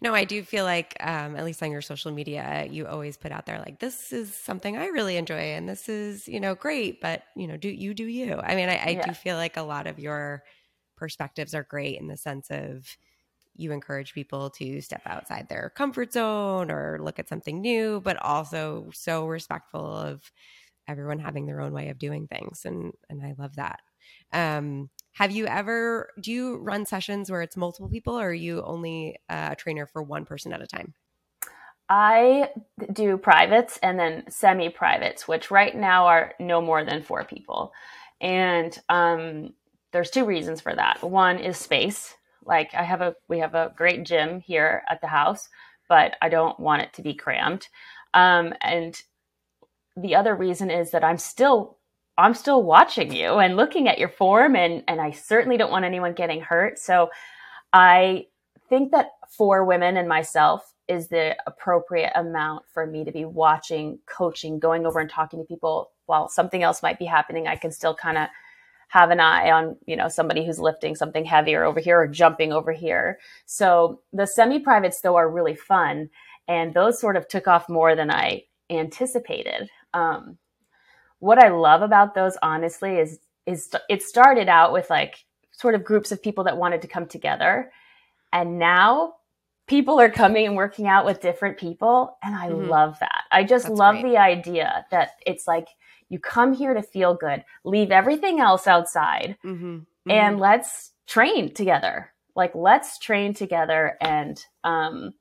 No, 0.00 0.14
I 0.14 0.24
do 0.24 0.42
feel 0.42 0.64
like, 0.64 0.96
um, 0.98 1.36
at 1.36 1.44
least 1.44 1.62
on 1.62 1.70
your 1.70 1.80
social 1.80 2.10
media, 2.10 2.66
you 2.68 2.88
always 2.88 3.16
put 3.16 3.30
out 3.30 3.46
there 3.46 3.60
like, 3.60 3.78
this 3.78 4.12
is 4.12 4.34
something 4.34 4.76
I 4.76 4.86
really 4.86 5.16
enjoy 5.16 5.54
and 5.54 5.68
this 5.68 5.88
is, 5.88 6.26
you 6.26 6.40
know, 6.40 6.56
great, 6.56 7.00
but, 7.00 7.22
you 7.36 7.46
know, 7.46 7.56
do 7.56 7.68
you 7.68 7.94
do 7.94 8.06
you. 8.06 8.34
I 8.42 8.56
mean, 8.56 8.68
I, 8.68 8.78
I 8.78 8.88
yeah. 8.90 9.06
do 9.06 9.12
feel 9.12 9.36
like 9.36 9.56
a 9.56 9.62
lot 9.62 9.86
of 9.86 10.00
your 10.00 10.42
perspectives 10.96 11.54
are 11.54 11.62
great 11.62 12.00
in 12.00 12.08
the 12.08 12.16
sense 12.16 12.50
of 12.50 12.84
you 13.54 13.70
encourage 13.70 14.12
people 14.12 14.50
to 14.50 14.80
step 14.80 15.02
outside 15.06 15.48
their 15.48 15.70
comfort 15.76 16.12
zone 16.12 16.70
or 16.70 16.98
look 17.00 17.20
at 17.20 17.28
something 17.28 17.60
new, 17.60 18.00
but 18.00 18.16
also 18.16 18.90
so 18.92 19.26
respectful 19.26 19.96
of 19.96 20.32
everyone 20.88 21.20
having 21.20 21.46
their 21.46 21.60
own 21.60 21.72
way 21.72 21.90
of 21.90 21.98
doing 21.98 22.26
things. 22.26 22.62
And, 22.64 22.92
and 23.08 23.22
I 23.22 23.34
love 23.38 23.54
that. 23.56 23.80
Um, 24.32 24.90
have 25.12 25.30
you 25.30 25.46
ever, 25.46 26.10
do 26.20 26.32
you 26.32 26.56
run 26.58 26.86
sessions 26.86 27.30
where 27.30 27.42
it's 27.42 27.56
multiple 27.56 27.88
people 27.88 28.18
or 28.18 28.28
are 28.28 28.34
you 28.34 28.62
only 28.62 29.16
uh, 29.28 29.50
a 29.52 29.56
trainer 29.56 29.86
for 29.86 30.02
one 30.02 30.24
person 30.24 30.52
at 30.52 30.62
a 30.62 30.66
time? 30.66 30.94
I 31.88 32.48
do 32.92 33.18
privates 33.18 33.78
and 33.82 33.98
then 33.98 34.24
semi 34.30 34.70
privates, 34.70 35.28
which 35.28 35.50
right 35.50 35.76
now 35.76 36.06
are 36.06 36.32
no 36.40 36.62
more 36.62 36.84
than 36.84 37.02
four 37.02 37.24
people. 37.24 37.72
And 38.20 38.78
um, 38.88 39.52
there's 39.92 40.10
two 40.10 40.24
reasons 40.24 40.60
for 40.62 40.74
that. 40.74 41.02
One 41.02 41.38
is 41.38 41.58
space. 41.58 42.14
Like 42.44 42.72
I 42.74 42.82
have 42.82 43.02
a 43.02 43.14
we 43.28 43.40
have 43.40 43.54
a 43.54 43.72
great 43.76 44.04
gym 44.04 44.40
here 44.40 44.82
at 44.88 45.02
the 45.02 45.06
house, 45.06 45.50
but 45.88 46.16
I 46.22 46.30
don't 46.30 46.58
want 46.58 46.82
it 46.82 46.94
to 46.94 47.02
be 47.02 47.14
crammed. 47.14 47.68
Um, 48.14 48.54
and 48.62 49.00
the 49.96 50.14
other 50.14 50.34
reason 50.34 50.70
is 50.70 50.92
that 50.92 51.04
I'm 51.04 51.18
still 51.18 51.76
I'm 52.18 52.34
still 52.34 52.62
watching 52.62 53.12
you 53.12 53.38
and 53.38 53.56
looking 53.56 53.88
at 53.88 53.98
your 53.98 54.08
form 54.08 54.54
and 54.54 54.82
and 54.88 55.00
I 55.00 55.10
certainly 55.12 55.56
don't 55.56 55.70
want 55.70 55.84
anyone 55.84 56.12
getting 56.12 56.40
hurt. 56.40 56.78
So 56.78 57.10
I 57.72 58.26
think 58.68 58.90
that 58.92 59.10
for 59.28 59.64
women 59.64 59.96
and 59.96 60.08
myself 60.08 60.74
is 60.88 61.08
the 61.08 61.36
appropriate 61.46 62.12
amount 62.14 62.64
for 62.72 62.86
me 62.86 63.04
to 63.04 63.12
be 63.12 63.24
watching, 63.24 63.98
coaching, 64.06 64.58
going 64.58 64.84
over 64.84 65.00
and 65.00 65.08
talking 65.08 65.40
to 65.40 65.46
people 65.46 65.90
while 66.06 66.28
something 66.28 66.62
else 66.62 66.82
might 66.82 66.98
be 66.98 67.04
happening. 67.06 67.46
I 67.46 67.56
can 67.56 67.72
still 67.72 67.94
kind 67.94 68.18
of 68.18 68.28
have 68.88 69.10
an 69.10 69.20
eye 69.20 69.50
on, 69.50 69.76
you 69.86 69.96
know, 69.96 70.08
somebody 70.08 70.44
who's 70.44 70.58
lifting 70.58 70.94
something 70.94 71.24
heavier 71.24 71.64
over 71.64 71.80
here 71.80 71.98
or 71.98 72.06
jumping 72.06 72.52
over 72.52 72.72
here. 72.72 73.18
So 73.46 74.02
the 74.12 74.26
semi-privates 74.26 75.00
though 75.00 75.16
are 75.16 75.30
really 75.30 75.54
fun 75.54 76.10
and 76.46 76.74
those 76.74 77.00
sort 77.00 77.16
of 77.16 77.26
took 77.26 77.48
off 77.48 77.70
more 77.70 77.96
than 77.96 78.10
I 78.10 78.42
anticipated. 78.68 79.70
Um, 79.94 80.36
what 81.22 81.38
I 81.38 81.50
love 81.50 81.82
about 81.82 82.16
those, 82.16 82.36
honestly, 82.42 82.98
is 82.98 83.20
is 83.46 83.70
it 83.88 84.02
started 84.02 84.48
out 84.48 84.72
with 84.72 84.90
like 84.90 85.24
sort 85.52 85.76
of 85.76 85.84
groups 85.84 86.10
of 86.10 86.20
people 86.20 86.42
that 86.44 86.56
wanted 86.56 86.82
to 86.82 86.88
come 86.88 87.06
together, 87.06 87.70
and 88.32 88.58
now 88.58 89.14
people 89.68 90.00
are 90.00 90.10
coming 90.10 90.46
and 90.46 90.56
working 90.56 90.88
out 90.88 91.06
with 91.06 91.20
different 91.20 91.58
people, 91.58 92.18
and 92.24 92.34
I 92.34 92.48
mm-hmm. 92.48 92.68
love 92.68 92.98
that. 92.98 93.22
I 93.30 93.44
just 93.44 93.66
That's 93.66 93.78
love 93.78 94.00
great. 94.00 94.10
the 94.10 94.16
idea 94.18 94.84
that 94.90 95.10
it's 95.24 95.46
like 95.46 95.68
you 96.08 96.18
come 96.18 96.52
here 96.52 96.74
to 96.74 96.82
feel 96.82 97.14
good, 97.14 97.44
leave 97.64 97.92
everything 97.92 98.40
else 98.40 98.66
outside, 98.66 99.36
mm-hmm. 99.44 99.64
Mm-hmm. 99.64 100.10
and 100.10 100.40
let's 100.40 100.90
train 101.06 101.54
together. 101.54 102.12
Like 102.34 102.50
let's 102.56 102.98
train 102.98 103.32
together 103.32 103.96
and 104.00 104.44
um 104.64 105.14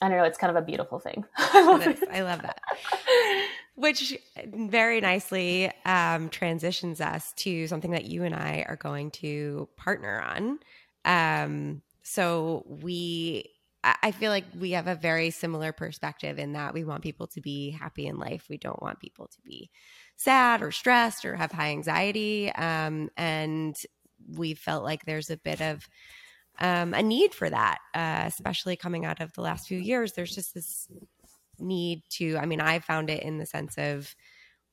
I 0.00 0.08
don't 0.08 0.16
know, 0.16 0.24
it's 0.24 0.38
kind 0.38 0.56
of 0.56 0.62
a 0.62 0.66
beautiful 0.66 0.98
thing. 0.98 1.24
I 1.36 2.22
love 2.22 2.42
that. 2.42 2.60
Which 3.76 4.16
very 4.46 5.00
nicely 5.02 5.70
um, 5.84 6.30
transitions 6.30 7.00
us 7.00 7.32
to 7.34 7.66
something 7.68 7.90
that 7.90 8.06
you 8.06 8.24
and 8.24 8.34
I 8.34 8.64
are 8.66 8.76
going 8.76 9.10
to 9.12 9.68
partner 9.76 10.20
on. 10.20 10.58
Um, 11.04 11.82
so 12.02 12.64
we, 12.66 13.50
I 13.84 14.12
feel 14.12 14.30
like 14.30 14.46
we 14.58 14.70
have 14.70 14.86
a 14.88 14.94
very 14.94 15.30
similar 15.30 15.72
perspective 15.72 16.38
in 16.38 16.54
that 16.54 16.72
we 16.72 16.84
want 16.84 17.02
people 17.02 17.26
to 17.28 17.40
be 17.42 17.70
happy 17.70 18.06
in 18.06 18.18
life. 18.18 18.46
We 18.48 18.56
don't 18.56 18.80
want 18.82 18.98
people 18.98 19.26
to 19.26 19.38
be 19.44 19.70
sad 20.16 20.62
or 20.62 20.72
stressed 20.72 21.24
or 21.26 21.36
have 21.36 21.52
high 21.52 21.70
anxiety. 21.70 22.50
Um, 22.52 23.10
and 23.16 23.76
we 24.36 24.54
felt 24.54 24.84
like 24.84 25.04
there's 25.04 25.30
a 25.30 25.36
bit 25.36 25.60
of 25.60 25.86
um, 26.58 26.94
a 26.94 27.02
need 27.02 27.34
for 27.34 27.50
that, 27.50 27.78
uh, 27.94 28.24
especially 28.26 28.76
coming 28.76 29.04
out 29.04 29.20
of 29.20 29.32
the 29.34 29.42
last 29.42 29.68
few 29.68 29.78
years. 29.78 30.14
There's 30.14 30.34
just 30.34 30.54
this 30.54 30.88
need 31.58 32.02
to, 32.10 32.36
I 32.38 32.46
mean, 32.46 32.60
I 32.60 32.78
found 32.78 33.10
it 33.10 33.22
in 33.22 33.38
the 33.38 33.46
sense 33.46 33.76
of 33.78 34.14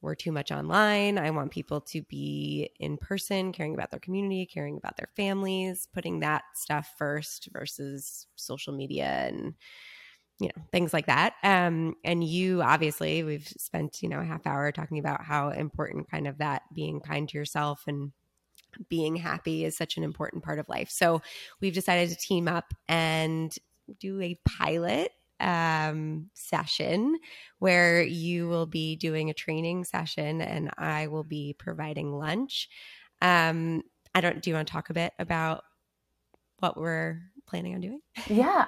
we're 0.01 0.15
too 0.15 0.33
much 0.33 0.51
online. 0.51 1.17
I 1.17 1.29
want 1.31 1.51
people 1.51 1.79
to 1.81 2.01
be 2.03 2.71
in 2.79 2.97
person, 2.97 3.53
caring 3.53 3.73
about 3.73 3.89
their 3.89 4.01
community, 4.01 4.45
caring 4.45 4.77
about 4.77 4.97
their 4.97 5.09
families, 5.15 5.87
putting 5.93 6.19
that 6.19 6.43
stuff 6.55 6.93
first 6.97 7.49
versus 7.53 8.27
social 8.35 8.73
media 8.73 9.05
and 9.05 9.53
you 10.39 10.47
know 10.47 10.63
things 10.71 10.93
like 10.93 11.05
that 11.05 11.35
um 11.43 11.93
and 12.03 12.23
you 12.23 12.63
obviously 12.63 13.21
we've 13.21 13.47
spent 13.59 14.01
you 14.01 14.09
know 14.09 14.19
a 14.19 14.25
half 14.25 14.47
hour 14.47 14.71
talking 14.71 14.97
about 14.97 15.23
how 15.23 15.49
important 15.49 16.09
kind 16.09 16.27
of 16.27 16.39
that 16.39 16.63
being 16.73 16.99
kind 16.99 17.29
to 17.29 17.37
yourself 17.37 17.83
and 17.85 18.11
being 18.89 19.15
happy 19.15 19.65
is 19.65 19.77
such 19.77 19.97
an 19.97 20.03
important 20.03 20.43
part 20.43 20.59
of 20.59 20.69
life. 20.69 20.89
So 20.89 21.21
we've 21.61 21.73
decided 21.73 22.09
to 22.09 22.15
team 22.15 22.47
up 22.47 22.73
and 22.87 23.55
do 23.99 24.21
a 24.21 24.39
pilot 24.45 25.11
um, 25.43 26.29
session 26.33 27.17
where 27.59 28.01
you 28.01 28.47
will 28.47 28.65
be 28.65 28.95
doing 28.95 29.29
a 29.29 29.33
training 29.33 29.83
session 29.83 30.41
and 30.41 30.71
I 30.77 31.07
will 31.07 31.23
be 31.23 31.55
providing 31.59 32.11
lunch. 32.11 32.69
Um, 33.21 33.83
I 34.15 34.21
don't, 34.21 34.41
do 34.41 34.49
you 34.49 34.55
want 34.55 34.67
to 34.67 34.71
talk 34.71 34.89
a 34.89 34.93
bit 34.93 35.13
about 35.19 35.63
what 36.59 36.77
we're 36.77 37.21
planning 37.45 37.75
on 37.75 37.81
doing? 37.81 37.99
Yeah. 38.27 38.65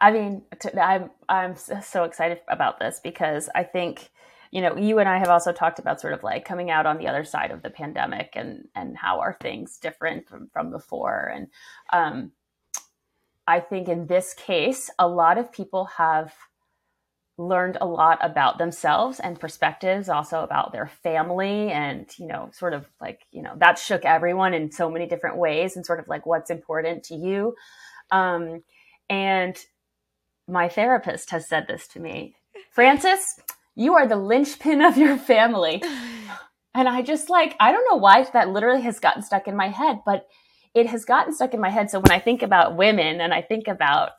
I 0.00 0.12
mean, 0.12 0.42
I'm, 0.80 1.10
I'm 1.28 1.56
so 1.56 2.04
excited 2.04 2.40
about 2.48 2.78
this 2.78 3.00
because 3.02 3.48
I 3.54 3.64
think, 3.64 4.10
you 4.52 4.62
know, 4.62 4.76
you 4.76 5.00
and 5.00 5.08
I 5.08 5.18
have 5.18 5.28
also 5.28 5.52
talked 5.52 5.80
about 5.80 6.00
sort 6.00 6.12
of 6.12 6.22
like 6.22 6.44
coming 6.44 6.70
out 6.70 6.86
on 6.86 6.98
the 6.98 7.08
other 7.08 7.24
side 7.24 7.50
of 7.50 7.62
the 7.62 7.70
pandemic 7.70 8.30
and 8.34 8.68
and 8.76 8.96
how 8.96 9.18
are 9.18 9.36
things 9.42 9.76
different 9.76 10.28
from 10.28 10.48
from 10.52 10.70
before. 10.70 11.32
And 11.34 11.48
um, 11.92 12.30
I 13.48 13.60
think 13.60 13.88
in 13.88 14.06
this 14.06 14.34
case, 14.34 14.90
a 14.98 15.08
lot 15.08 15.38
of 15.38 15.50
people 15.50 15.86
have 15.96 16.34
learned 17.38 17.78
a 17.80 17.86
lot 17.86 18.18
about 18.20 18.58
themselves 18.58 19.20
and 19.20 19.40
perspectives 19.40 20.08
also 20.08 20.42
about 20.42 20.72
their 20.72 20.88
family 20.88 21.70
and 21.70 22.10
you 22.18 22.26
know 22.26 22.50
sort 22.52 22.74
of 22.74 22.84
like 23.00 23.20
you 23.30 23.40
know 23.40 23.52
that 23.58 23.78
shook 23.78 24.04
everyone 24.04 24.54
in 24.54 24.72
so 24.72 24.90
many 24.90 25.06
different 25.06 25.36
ways 25.36 25.76
and 25.76 25.86
sort 25.86 26.00
of 26.00 26.08
like 26.08 26.26
what's 26.26 26.50
important 26.50 27.04
to 27.04 27.14
you 27.14 27.54
um, 28.10 28.60
and 29.08 29.56
my 30.48 30.68
therapist 30.68 31.30
has 31.30 31.48
said 31.48 31.66
this 31.68 31.86
to 31.86 32.00
me 32.00 32.34
Frances 32.72 33.38
you 33.78 33.94
are 33.94 34.08
the 34.08 34.16
linchpin 34.16 34.82
of 34.82 34.98
your 34.98 35.16
family. 35.16 35.82
And 36.74 36.88
I 36.88 37.02
just 37.02 37.28
like, 37.28 37.56
I 37.58 37.72
don't 37.72 37.86
know 37.90 37.96
why 37.96 38.22
that 38.22 38.50
literally 38.50 38.82
has 38.82 39.00
gotten 39.00 39.22
stuck 39.22 39.48
in 39.48 39.56
my 39.56 39.68
head, 39.68 40.00
but 40.06 40.28
it 40.74 40.86
has 40.86 41.04
gotten 41.04 41.32
stuck 41.32 41.54
in 41.54 41.60
my 41.60 41.70
head. 41.70 41.90
So 41.90 42.00
when 42.00 42.10
I 42.10 42.18
think 42.18 42.42
about 42.42 42.76
women 42.76 43.20
and 43.20 43.32
I 43.32 43.42
think 43.42 43.68
about, 43.68 44.12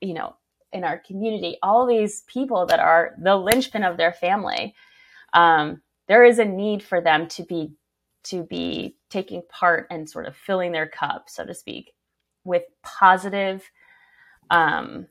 you 0.00 0.14
know, 0.14 0.36
in 0.72 0.84
our 0.84 0.98
community, 0.98 1.56
all 1.62 1.86
these 1.86 2.22
people 2.22 2.66
that 2.66 2.80
are 2.80 3.14
the 3.22 3.36
linchpin 3.36 3.84
of 3.84 3.96
their 3.96 4.12
family, 4.12 4.74
um, 5.32 5.82
there 6.08 6.24
is 6.24 6.38
a 6.38 6.44
need 6.44 6.82
for 6.82 7.00
them 7.00 7.28
to 7.28 7.42
be 7.44 7.72
to 8.24 8.42
be 8.42 8.96
taking 9.10 9.42
part 9.50 9.86
and 9.90 10.08
sort 10.08 10.26
of 10.26 10.34
filling 10.34 10.72
their 10.72 10.88
cup, 10.88 11.26
so 11.28 11.44
to 11.44 11.54
speak, 11.54 11.92
with 12.42 12.62
positive 12.82 13.70
um, 14.50 15.06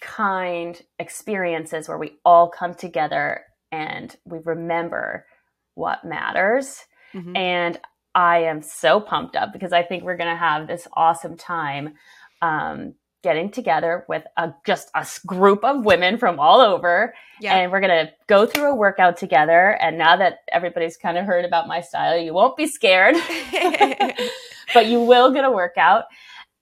kind 0.00 0.82
experiences 0.98 1.88
where 1.88 1.98
we 1.98 2.18
all 2.24 2.48
come 2.48 2.74
together 2.74 3.42
and 3.72 4.16
we 4.26 4.38
remember 4.44 5.26
what 5.74 6.04
matters. 6.04 6.84
Mm-hmm. 7.14 7.36
And 7.36 7.80
I 8.16 8.38
am 8.44 8.62
so 8.62 8.98
pumped 8.98 9.36
up 9.36 9.52
because 9.52 9.74
I 9.74 9.82
think 9.82 10.02
we're 10.02 10.16
going 10.16 10.30
to 10.30 10.36
have 10.36 10.66
this 10.66 10.88
awesome 10.94 11.36
time 11.36 11.94
um, 12.40 12.94
getting 13.22 13.50
together 13.50 14.06
with 14.08 14.24
a, 14.38 14.54
just 14.64 14.90
a 14.94 15.06
group 15.26 15.62
of 15.62 15.84
women 15.84 16.16
from 16.16 16.40
all 16.40 16.60
over. 16.60 17.14
Yeah. 17.40 17.54
And 17.56 17.70
we're 17.70 17.80
going 17.80 18.06
to 18.06 18.12
go 18.26 18.46
through 18.46 18.70
a 18.70 18.74
workout 18.74 19.18
together. 19.18 19.76
And 19.82 19.98
now 19.98 20.16
that 20.16 20.38
everybody's 20.50 20.96
kind 20.96 21.18
of 21.18 21.26
heard 21.26 21.44
about 21.44 21.68
my 21.68 21.82
style, 21.82 22.16
you 22.16 22.32
won't 22.32 22.56
be 22.56 22.66
scared, 22.66 23.16
but 24.74 24.86
you 24.86 25.02
will 25.02 25.30
get 25.32 25.44
a 25.44 25.50
workout 25.50 26.04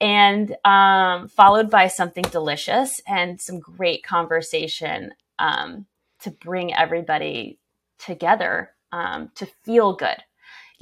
and 0.01 0.57
um, 0.65 1.29
followed 1.29 1.71
by 1.71 1.87
something 1.87 2.25
delicious 2.25 3.01
and 3.07 3.41
some 3.41 3.61
great 3.61 4.03
conversation 4.03 5.15
um, 5.39 5.87
to 6.21 6.33
bring 6.33 6.75
everybody 6.75 7.61
together 7.99 8.73
um, 8.91 9.31
to 9.37 9.47
feel 9.63 9.95
good. 9.95 10.17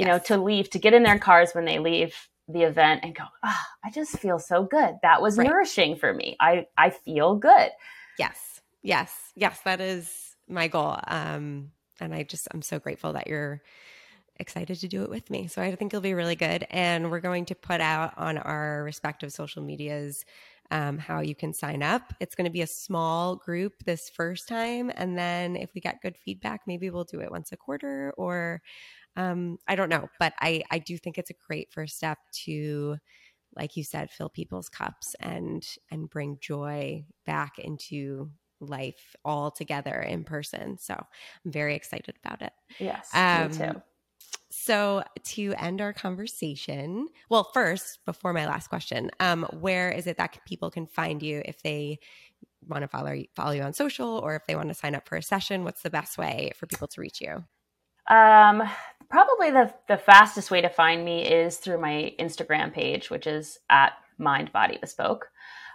You 0.03 0.09
yes. 0.09 0.29
know, 0.29 0.37
to 0.37 0.43
leave, 0.43 0.69
to 0.71 0.81
get 0.81 0.95
in 0.95 1.05
their 1.05 1.19
cars 1.19 1.53
when 1.53 1.65
they 1.65 1.79
leave 1.79 2.15
the 2.49 2.63
event 2.63 3.05
and 3.05 3.15
go, 3.15 3.23
oh, 3.45 3.61
I 3.85 3.91
just 3.91 4.19
feel 4.19 4.41
so 4.41 4.65
good. 4.65 4.97
That 5.03 5.23
was 5.23 5.39
right. 5.39 5.49
nourishing 5.49 5.95
for 5.95 6.13
me. 6.13 6.37
I 6.41 6.67
I 6.77 6.91
feel 6.91 7.37
good. 7.37 7.71
Yes, 8.19 8.61
yes, 8.83 9.33
yes. 9.37 9.61
That 9.61 9.81
is 9.81 10.37
my 10.49 10.67
goal. 10.67 10.99
Um, 11.07 11.71
and 12.01 12.13
I 12.13 12.25
just 12.25 12.49
I'm 12.53 12.63
so 12.63 12.81
grateful 12.81 13.13
that 13.13 13.29
you're 13.29 13.63
excited 14.41 14.81
to 14.81 14.89
do 14.89 15.05
it 15.05 15.11
with 15.11 15.31
me. 15.31 15.47
So 15.47 15.63
I 15.63 15.75
think 15.77 15.93
it'll 15.93 16.01
be 16.01 16.15
really 16.15 16.35
good. 16.35 16.67
And 16.71 17.11
we're 17.11 17.21
going 17.21 17.45
to 17.47 17.55
put 17.55 17.81
out 17.81 18.15
on 18.17 18.39
our 18.39 18.83
respective 18.83 19.33
social 19.33 19.63
medias 19.63 20.25
um, 20.73 20.99
how 20.99 21.21
you 21.21 21.35
can 21.35 21.53
sign 21.53 21.83
up. 21.83 22.15
It's 22.19 22.35
going 22.35 22.47
to 22.47 22.51
be 22.51 22.63
a 22.63 22.67
small 22.67 23.37
group 23.37 23.75
this 23.85 24.09
first 24.09 24.49
time. 24.49 24.91
And 24.97 25.17
then 25.17 25.55
if 25.55 25.75
we 25.75 25.83
get 25.83 26.01
good 26.03 26.17
feedback, 26.17 26.63
maybe 26.67 26.91
we'll 26.91 27.05
do 27.05 27.21
it 27.21 27.31
once 27.31 27.53
a 27.53 27.57
quarter 27.57 28.13
or 28.17 28.63
um, 29.15 29.59
I 29.69 29.77
don't 29.77 29.91
know. 29.91 30.09
But 30.19 30.33
I, 30.41 30.63
I 30.71 30.79
do 30.79 30.97
think 30.97 31.19
it's 31.19 31.31
a 31.31 31.35
great 31.47 31.71
first 31.71 31.97
step 31.97 32.19
to 32.45 32.97
like 33.55 33.77
you 33.77 33.85
said 33.85 34.11
fill 34.11 34.31
people's 34.31 34.71
cups 34.71 35.15
and 35.21 35.67
and 35.91 36.09
bring 36.09 36.39
joy 36.41 37.05
back 37.27 37.59
into 37.59 38.31
life 38.61 39.15
all 39.25 39.51
together 39.51 40.01
in 40.01 40.25
person 40.25 40.79
so 40.79 40.95
i'm 40.95 41.53
very 41.53 41.75
excited 41.75 42.15
about 42.25 42.41
it 42.41 42.53
yes 42.79 43.11
um, 43.13 43.51
me 43.51 43.67
too 43.67 43.83
so, 44.53 45.03
to 45.25 45.55
end 45.57 45.81
our 45.81 45.95
conversation, 45.95 47.09
well, 47.31 47.51
first, 47.55 48.01
before 48.05 48.35
my 48.35 48.47
last 48.47 48.69
question, 48.69 49.11
um, 49.19 49.45
where 49.61 49.91
is 49.91 50.07
it 50.07 50.19
that 50.19 50.39
people 50.47 50.71
can 50.71 50.87
find 50.87 51.23
you 51.23 51.41
if 51.47 51.63
they 51.63 51.99
want 52.69 52.83
to 52.83 52.89
follow 52.89 53.13
you, 53.13 53.25
follow 53.35 53.53
you 53.53 53.63
on 53.63 53.73
social 53.73 54.19
or 54.19 54.37
if 54.37 54.45
they 54.47 54.55
want 54.55 54.69
to 54.69 54.75
sign 54.75 54.95
up 54.95 55.09
for 55.09 55.17
a 55.17 55.23
session? 55.23 55.65
What's 55.65 55.81
the 55.81 55.91
best 55.91 56.19
way 56.19 56.53
for 56.55 56.67
people 56.67 56.87
to 56.89 57.01
reach 57.01 57.23
you? 57.23 57.45
Um, 58.15 58.63
probably 59.09 59.51
the 59.51 59.73
the 59.89 59.97
fastest 59.97 60.51
way 60.51 60.61
to 60.61 60.69
find 60.69 61.03
me 61.03 61.25
is 61.25 61.57
through 61.57 61.81
my 61.81 62.15
Instagram 62.19 62.75
page, 62.75 63.09
which 63.09 63.27
is 63.27 63.59
at 63.71 63.93
Mind 64.19 64.53
Body 64.53 64.79
Bespoke. 64.81 65.29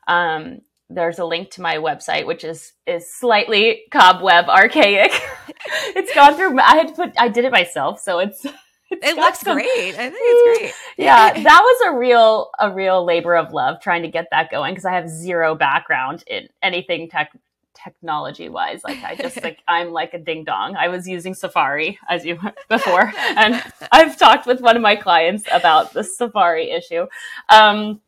Um, 0.08 0.60
there's 0.90 1.20
a 1.20 1.26
link 1.26 1.50
to 1.52 1.62
my 1.62 1.78
website, 1.78 2.28
which 2.28 2.44
is 2.44 2.74
is 2.86 3.12
slightly 3.12 3.86
cobweb 3.92 4.50
archaic. 4.50 5.12
it's 5.96 6.14
gone 6.14 6.36
through. 6.36 6.60
I 6.60 6.76
had 6.76 6.90
to 6.90 6.94
put. 6.94 7.14
I 7.18 7.28
did 7.28 7.46
it 7.46 7.52
myself, 7.52 8.00
so 8.00 8.20
it's. 8.20 8.46
It 8.90 9.16
looks 9.16 9.42
some, 9.42 9.56
great. 9.56 9.96
I 9.96 10.10
think 10.10 10.16
it's 10.18 10.60
great. 10.60 10.74
yeah, 10.98 11.34
that 11.44 11.62
was 11.62 11.94
a 11.94 11.98
real 11.98 12.50
a 12.60 12.72
real 12.72 13.04
labor 13.06 13.36
of 13.36 13.54
love 13.54 13.82
trying 13.82 14.04
to 14.04 14.08
get 14.10 14.28
that 14.32 14.50
going 14.50 14.74
because 14.74 14.86
I 14.86 14.94
have 14.94 15.10
zero 15.10 15.56
background 15.56 16.24
in 16.28 16.48
anything 16.62 17.10
tech 17.10 17.32
technology 17.74 18.50
wise. 18.50 18.82
Like 18.84 19.04
I 19.04 19.16
just 19.16 19.42
like 19.44 19.60
I'm 19.68 19.92
like 19.92 20.14
a 20.14 20.20
ding 20.20 20.44
dong. 20.44 20.76
I 20.76 20.88
was 20.88 21.08
using 21.08 21.34
Safari 21.34 22.00
as 22.10 22.26
you 22.26 22.40
before, 22.70 23.12
and 23.18 23.62
I've 23.92 24.18
talked 24.18 24.48
with 24.48 24.62
one 24.62 24.76
of 24.76 24.82
my 24.82 24.96
clients 24.96 25.46
about 25.52 25.94
the 25.94 26.04
Safari 26.04 26.72
issue. 26.72 27.08
Um, 27.50 28.02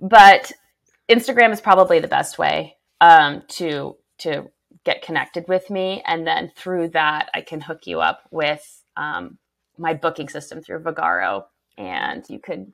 but 0.00 0.52
Instagram 1.08 1.52
is 1.52 1.60
probably 1.60 1.98
the 1.98 2.08
best 2.08 2.38
way 2.38 2.76
um, 3.00 3.42
to 3.48 3.96
to 4.18 4.50
get 4.84 5.02
connected 5.02 5.46
with 5.48 5.70
me, 5.70 6.02
and 6.06 6.26
then 6.26 6.52
through 6.56 6.88
that, 6.88 7.30
I 7.34 7.40
can 7.40 7.60
hook 7.60 7.86
you 7.86 8.00
up 8.00 8.22
with 8.30 8.82
um, 8.96 9.38
my 9.78 9.94
booking 9.94 10.28
system 10.28 10.62
through 10.62 10.80
Vagaro, 10.80 11.44
and 11.78 12.24
you 12.28 12.38
could 12.38 12.72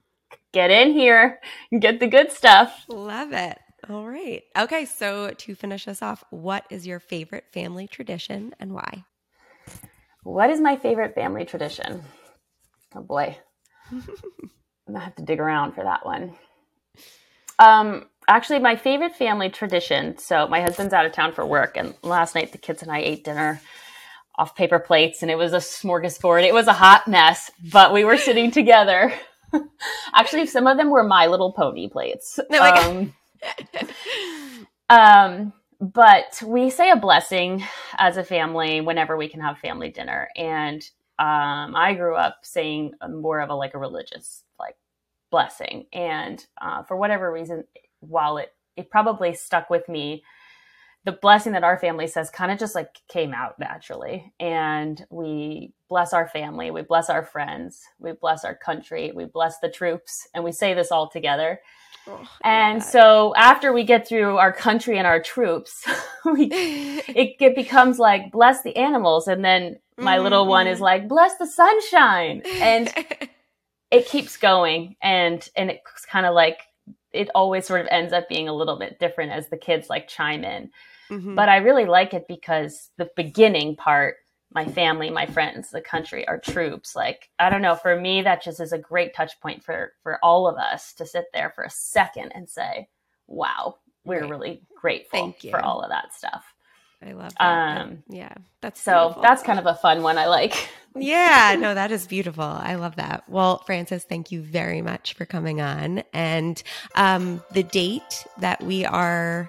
get 0.52 0.70
in 0.70 0.92
here 0.92 1.40
and 1.70 1.80
get 1.80 2.00
the 2.00 2.06
good 2.06 2.32
stuff. 2.32 2.84
Love 2.88 3.32
it. 3.32 3.58
All 3.88 4.06
right. 4.06 4.42
Okay, 4.56 4.84
so 4.84 5.30
to 5.30 5.54
finish 5.54 5.86
us 5.86 6.02
off, 6.02 6.24
what 6.30 6.64
is 6.70 6.86
your 6.86 7.00
favorite 7.00 7.44
family 7.52 7.86
tradition 7.86 8.54
and 8.58 8.72
why? 8.74 9.04
What 10.24 10.50
is 10.50 10.60
my 10.60 10.76
favorite 10.76 11.14
family 11.14 11.44
tradition? 11.44 12.02
Oh 12.94 13.02
boy. 13.02 13.38
I'm 13.90 14.94
gonna 14.94 15.04
have 15.04 15.14
to 15.16 15.22
dig 15.22 15.38
around 15.38 15.72
for 15.72 15.84
that 15.84 16.04
one. 16.04 16.34
Um, 17.58 18.08
actually, 18.26 18.58
my 18.58 18.76
favorite 18.76 19.14
family 19.14 19.50
tradition. 19.50 20.18
So 20.18 20.48
my 20.48 20.60
husband's 20.60 20.94
out 20.94 21.06
of 21.06 21.12
town 21.12 21.32
for 21.32 21.46
work, 21.46 21.76
and 21.76 21.94
last 22.02 22.34
night 22.34 22.52
the 22.52 22.58
kids 22.58 22.82
and 22.82 22.90
I 22.90 22.98
ate 22.98 23.24
dinner 23.24 23.60
off 24.38 24.54
paper 24.54 24.78
plates, 24.78 25.20
and 25.22 25.30
it 25.30 25.36
was 25.36 25.52
a 25.52 25.58
smorgasbord. 25.58 26.46
It 26.46 26.54
was 26.54 26.68
a 26.68 26.72
hot 26.72 27.08
mess, 27.08 27.50
but 27.72 27.92
we 27.92 28.04
were 28.04 28.16
sitting 28.16 28.52
together. 28.52 29.12
actually, 30.14 30.46
some 30.46 30.66
of 30.66 30.78
them 30.78 30.90
were 30.90 31.02
My 31.02 31.26
Little 31.26 31.52
Pony 31.52 31.88
plates. 31.88 32.38
No, 32.50 32.62
um, 32.62 33.14
um, 34.88 35.52
but 35.80 36.40
we 36.44 36.70
say 36.70 36.90
a 36.90 36.96
blessing 36.96 37.64
as 37.96 38.16
a 38.16 38.24
family 38.24 38.80
whenever 38.80 39.16
we 39.16 39.28
can 39.28 39.40
have 39.40 39.58
family 39.58 39.90
dinner, 39.90 40.28
and 40.36 40.82
um, 41.18 41.74
I 41.74 41.94
grew 41.94 42.14
up 42.14 42.38
saying 42.42 42.92
more 43.10 43.40
of 43.40 43.50
a 43.50 43.54
like 43.54 43.74
a 43.74 43.78
religious 43.78 44.44
like 44.58 44.76
blessing. 45.30 45.86
And 45.92 46.44
uh, 46.60 46.84
for 46.84 46.96
whatever 46.96 47.32
reason, 47.32 47.64
while 48.00 48.38
it 48.38 48.52
it 48.76 48.90
probably 48.90 49.34
stuck 49.34 49.68
with 49.68 49.88
me, 49.88 50.22
the 51.04 51.12
blessing 51.12 51.52
that 51.52 51.64
our 51.64 51.78
family 51.78 52.06
says 52.06 52.30
kind 52.30 52.52
of 52.52 52.58
just 52.58 52.74
like 52.74 53.00
came 53.08 53.32
out 53.32 53.58
naturally. 53.58 54.32
And 54.38 55.04
we 55.10 55.72
bless 55.88 56.12
our 56.12 56.28
family, 56.28 56.70
we 56.70 56.82
bless 56.82 57.08
our 57.08 57.24
friends, 57.24 57.82
we 57.98 58.12
bless 58.12 58.44
our 58.44 58.54
country, 58.54 59.12
we 59.14 59.24
bless 59.24 59.58
the 59.60 59.70
troops, 59.70 60.28
and 60.34 60.44
we 60.44 60.52
say 60.52 60.74
this 60.74 60.92
all 60.92 61.08
together. 61.08 61.60
Oh, 62.06 62.26
and 62.42 62.82
so 62.82 63.34
after 63.36 63.72
we 63.72 63.84
get 63.84 64.06
through 64.06 64.38
our 64.38 64.52
country 64.52 64.98
and 64.98 65.06
our 65.06 65.22
troops, 65.22 65.84
we, 66.24 66.44
it, 66.52 67.36
it 67.40 67.54
becomes 67.54 67.98
like 67.98 68.32
bless 68.32 68.62
the 68.62 68.76
animals, 68.76 69.28
and 69.28 69.44
then 69.44 69.78
my 69.96 70.14
mm-hmm. 70.14 70.24
little 70.24 70.46
one 70.46 70.66
is 70.66 70.76
mm-hmm. 70.76 70.84
like 70.84 71.08
bless 71.08 71.36
the 71.38 71.46
sunshine, 71.46 72.42
and 72.46 72.92
it 73.90 74.06
keeps 74.06 74.36
going 74.36 74.96
and 75.02 75.48
and 75.56 75.70
it's 75.70 76.04
kind 76.04 76.26
of 76.26 76.34
like 76.34 76.60
it 77.12 77.28
always 77.34 77.66
sort 77.66 77.80
of 77.80 77.86
ends 77.90 78.12
up 78.12 78.28
being 78.28 78.48
a 78.48 78.54
little 78.54 78.78
bit 78.78 78.98
different 78.98 79.32
as 79.32 79.48
the 79.48 79.56
kids 79.56 79.88
like 79.88 80.08
chime 80.08 80.44
in 80.44 80.70
mm-hmm. 81.10 81.34
but 81.34 81.48
i 81.48 81.56
really 81.56 81.84
like 81.84 82.14
it 82.14 82.26
because 82.28 82.90
the 82.96 83.10
beginning 83.16 83.76
part 83.76 84.16
my 84.54 84.64
family 84.64 85.10
my 85.10 85.26
friends 85.26 85.70
the 85.70 85.80
country 85.80 86.26
our 86.28 86.38
troops 86.38 86.96
like 86.96 87.28
i 87.38 87.50
don't 87.50 87.62
know 87.62 87.74
for 87.74 88.00
me 88.00 88.22
that 88.22 88.42
just 88.42 88.60
is 88.60 88.72
a 88.72 88.78
great 88.78 89.14
touch 89.14 89.38
point 89.40 89.62
for 89.62 89.92
for 90.02 90.18
all 90.22 90.46
of 90.46 90.56
us 90.56 90.92
to 90.94 91.06
sit 91.06 91.26
there 91.32 91.52
for 91.54 91.64
a 91.64 91.70
second 91.70 92.32
and 92.34 92.48
say 92.48 92.88
wow 93.26 93.76
we're 94.04 94.22
right. 94.22 94.30
really 94.30 94.62
grateful 94.80 95.34
for 95.50 95.62
all 95.62 95.82
of 95.82 95.90
that 95.90 96.14
stuff 96.14 96.54
I 97.06 97.12
love 97.12 97.32
that. 97.38 97.80
Um, 97.80 98.02
yeah, 98.08 98.34
that's 98.60 98.80
so 98.80 99.00
beautiful. 99.00 99.22
that's 99.22 99.42
kind 99.42 99.58
of 99.58 99.66
a 99.66 99.74
fun 99.74 100.02
one. 100.02 100.18
I 100.18 100.26
like. 100.26 100.68
yeah, 100.96 101.56
no, 101.58 101.74
that 101.74 101.92
is 101.92 102.06
beautiful. 102.06 102.44
I 102.44 102.74
love 102.74 102.96
that. 102.96 103.24
Well, 103.28 103.58
Frances, 103.58 104.04
thank 104.04 104.32
you 104.32 104.42
very 104.42 104.82
much 104.82 105.14
for 105.14 105.24
coming 105.24 105.60
on. 105.60 106.02
And 106.12 106.60
um, 106.96 107.42
the 107.52 107.62
date 107.62 108.26
that 108.38 108.62
we 108.62 108.84
are 108.84 109.48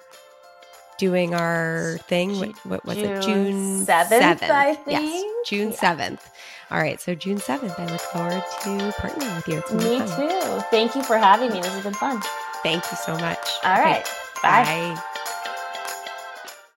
doing 0.99 1.33
our 1.33 1.97
thing, 2.03 2.37
what, 2.37 2.65
what 2.65 2.85
was 2.85 2.97
June 2.97 3.05
it? 3.05 3.21
June 3.23 3.85
seventh. 3.85 4.43
I 4.43 4.75
think. 4.75 4.87
Yes, 4.87 5.23
June 5.47 5.73
seventh. 5.73 6.29
All 6.69 6.79
right, 6.79 7.01
so 7.01 7.15
June 7.15 7.39
seventh. 7.39 7.79
I 7.79 7.85
look 7.87 8.01
forward 8.01 8.43
to 8.61 8.69
partnering 9.01 9.35
with 9.35 9.47
you. 9.47 9.57
It's 9.57 9.73
Me 9.73 9.97
too. 9.99 10.61
Thank 10.69 10.95
you 10.95 11.01
for 11.01 11.17
having 11.17 11.51
me. 11.51 11.61
This 11.61 11.73
has 11.73 11.83
been 11.83 11.93
fun. 11.95 12.21
Thank 12.61 12.83
you 12.91 12.97
so 12.97 13.13
much. 13.17 13.49
All 13.63 13.73
okay. 13.73 13.81
right. 13.81 14.05
Bye. 14.43 14.63
Bye. 14.95 15.03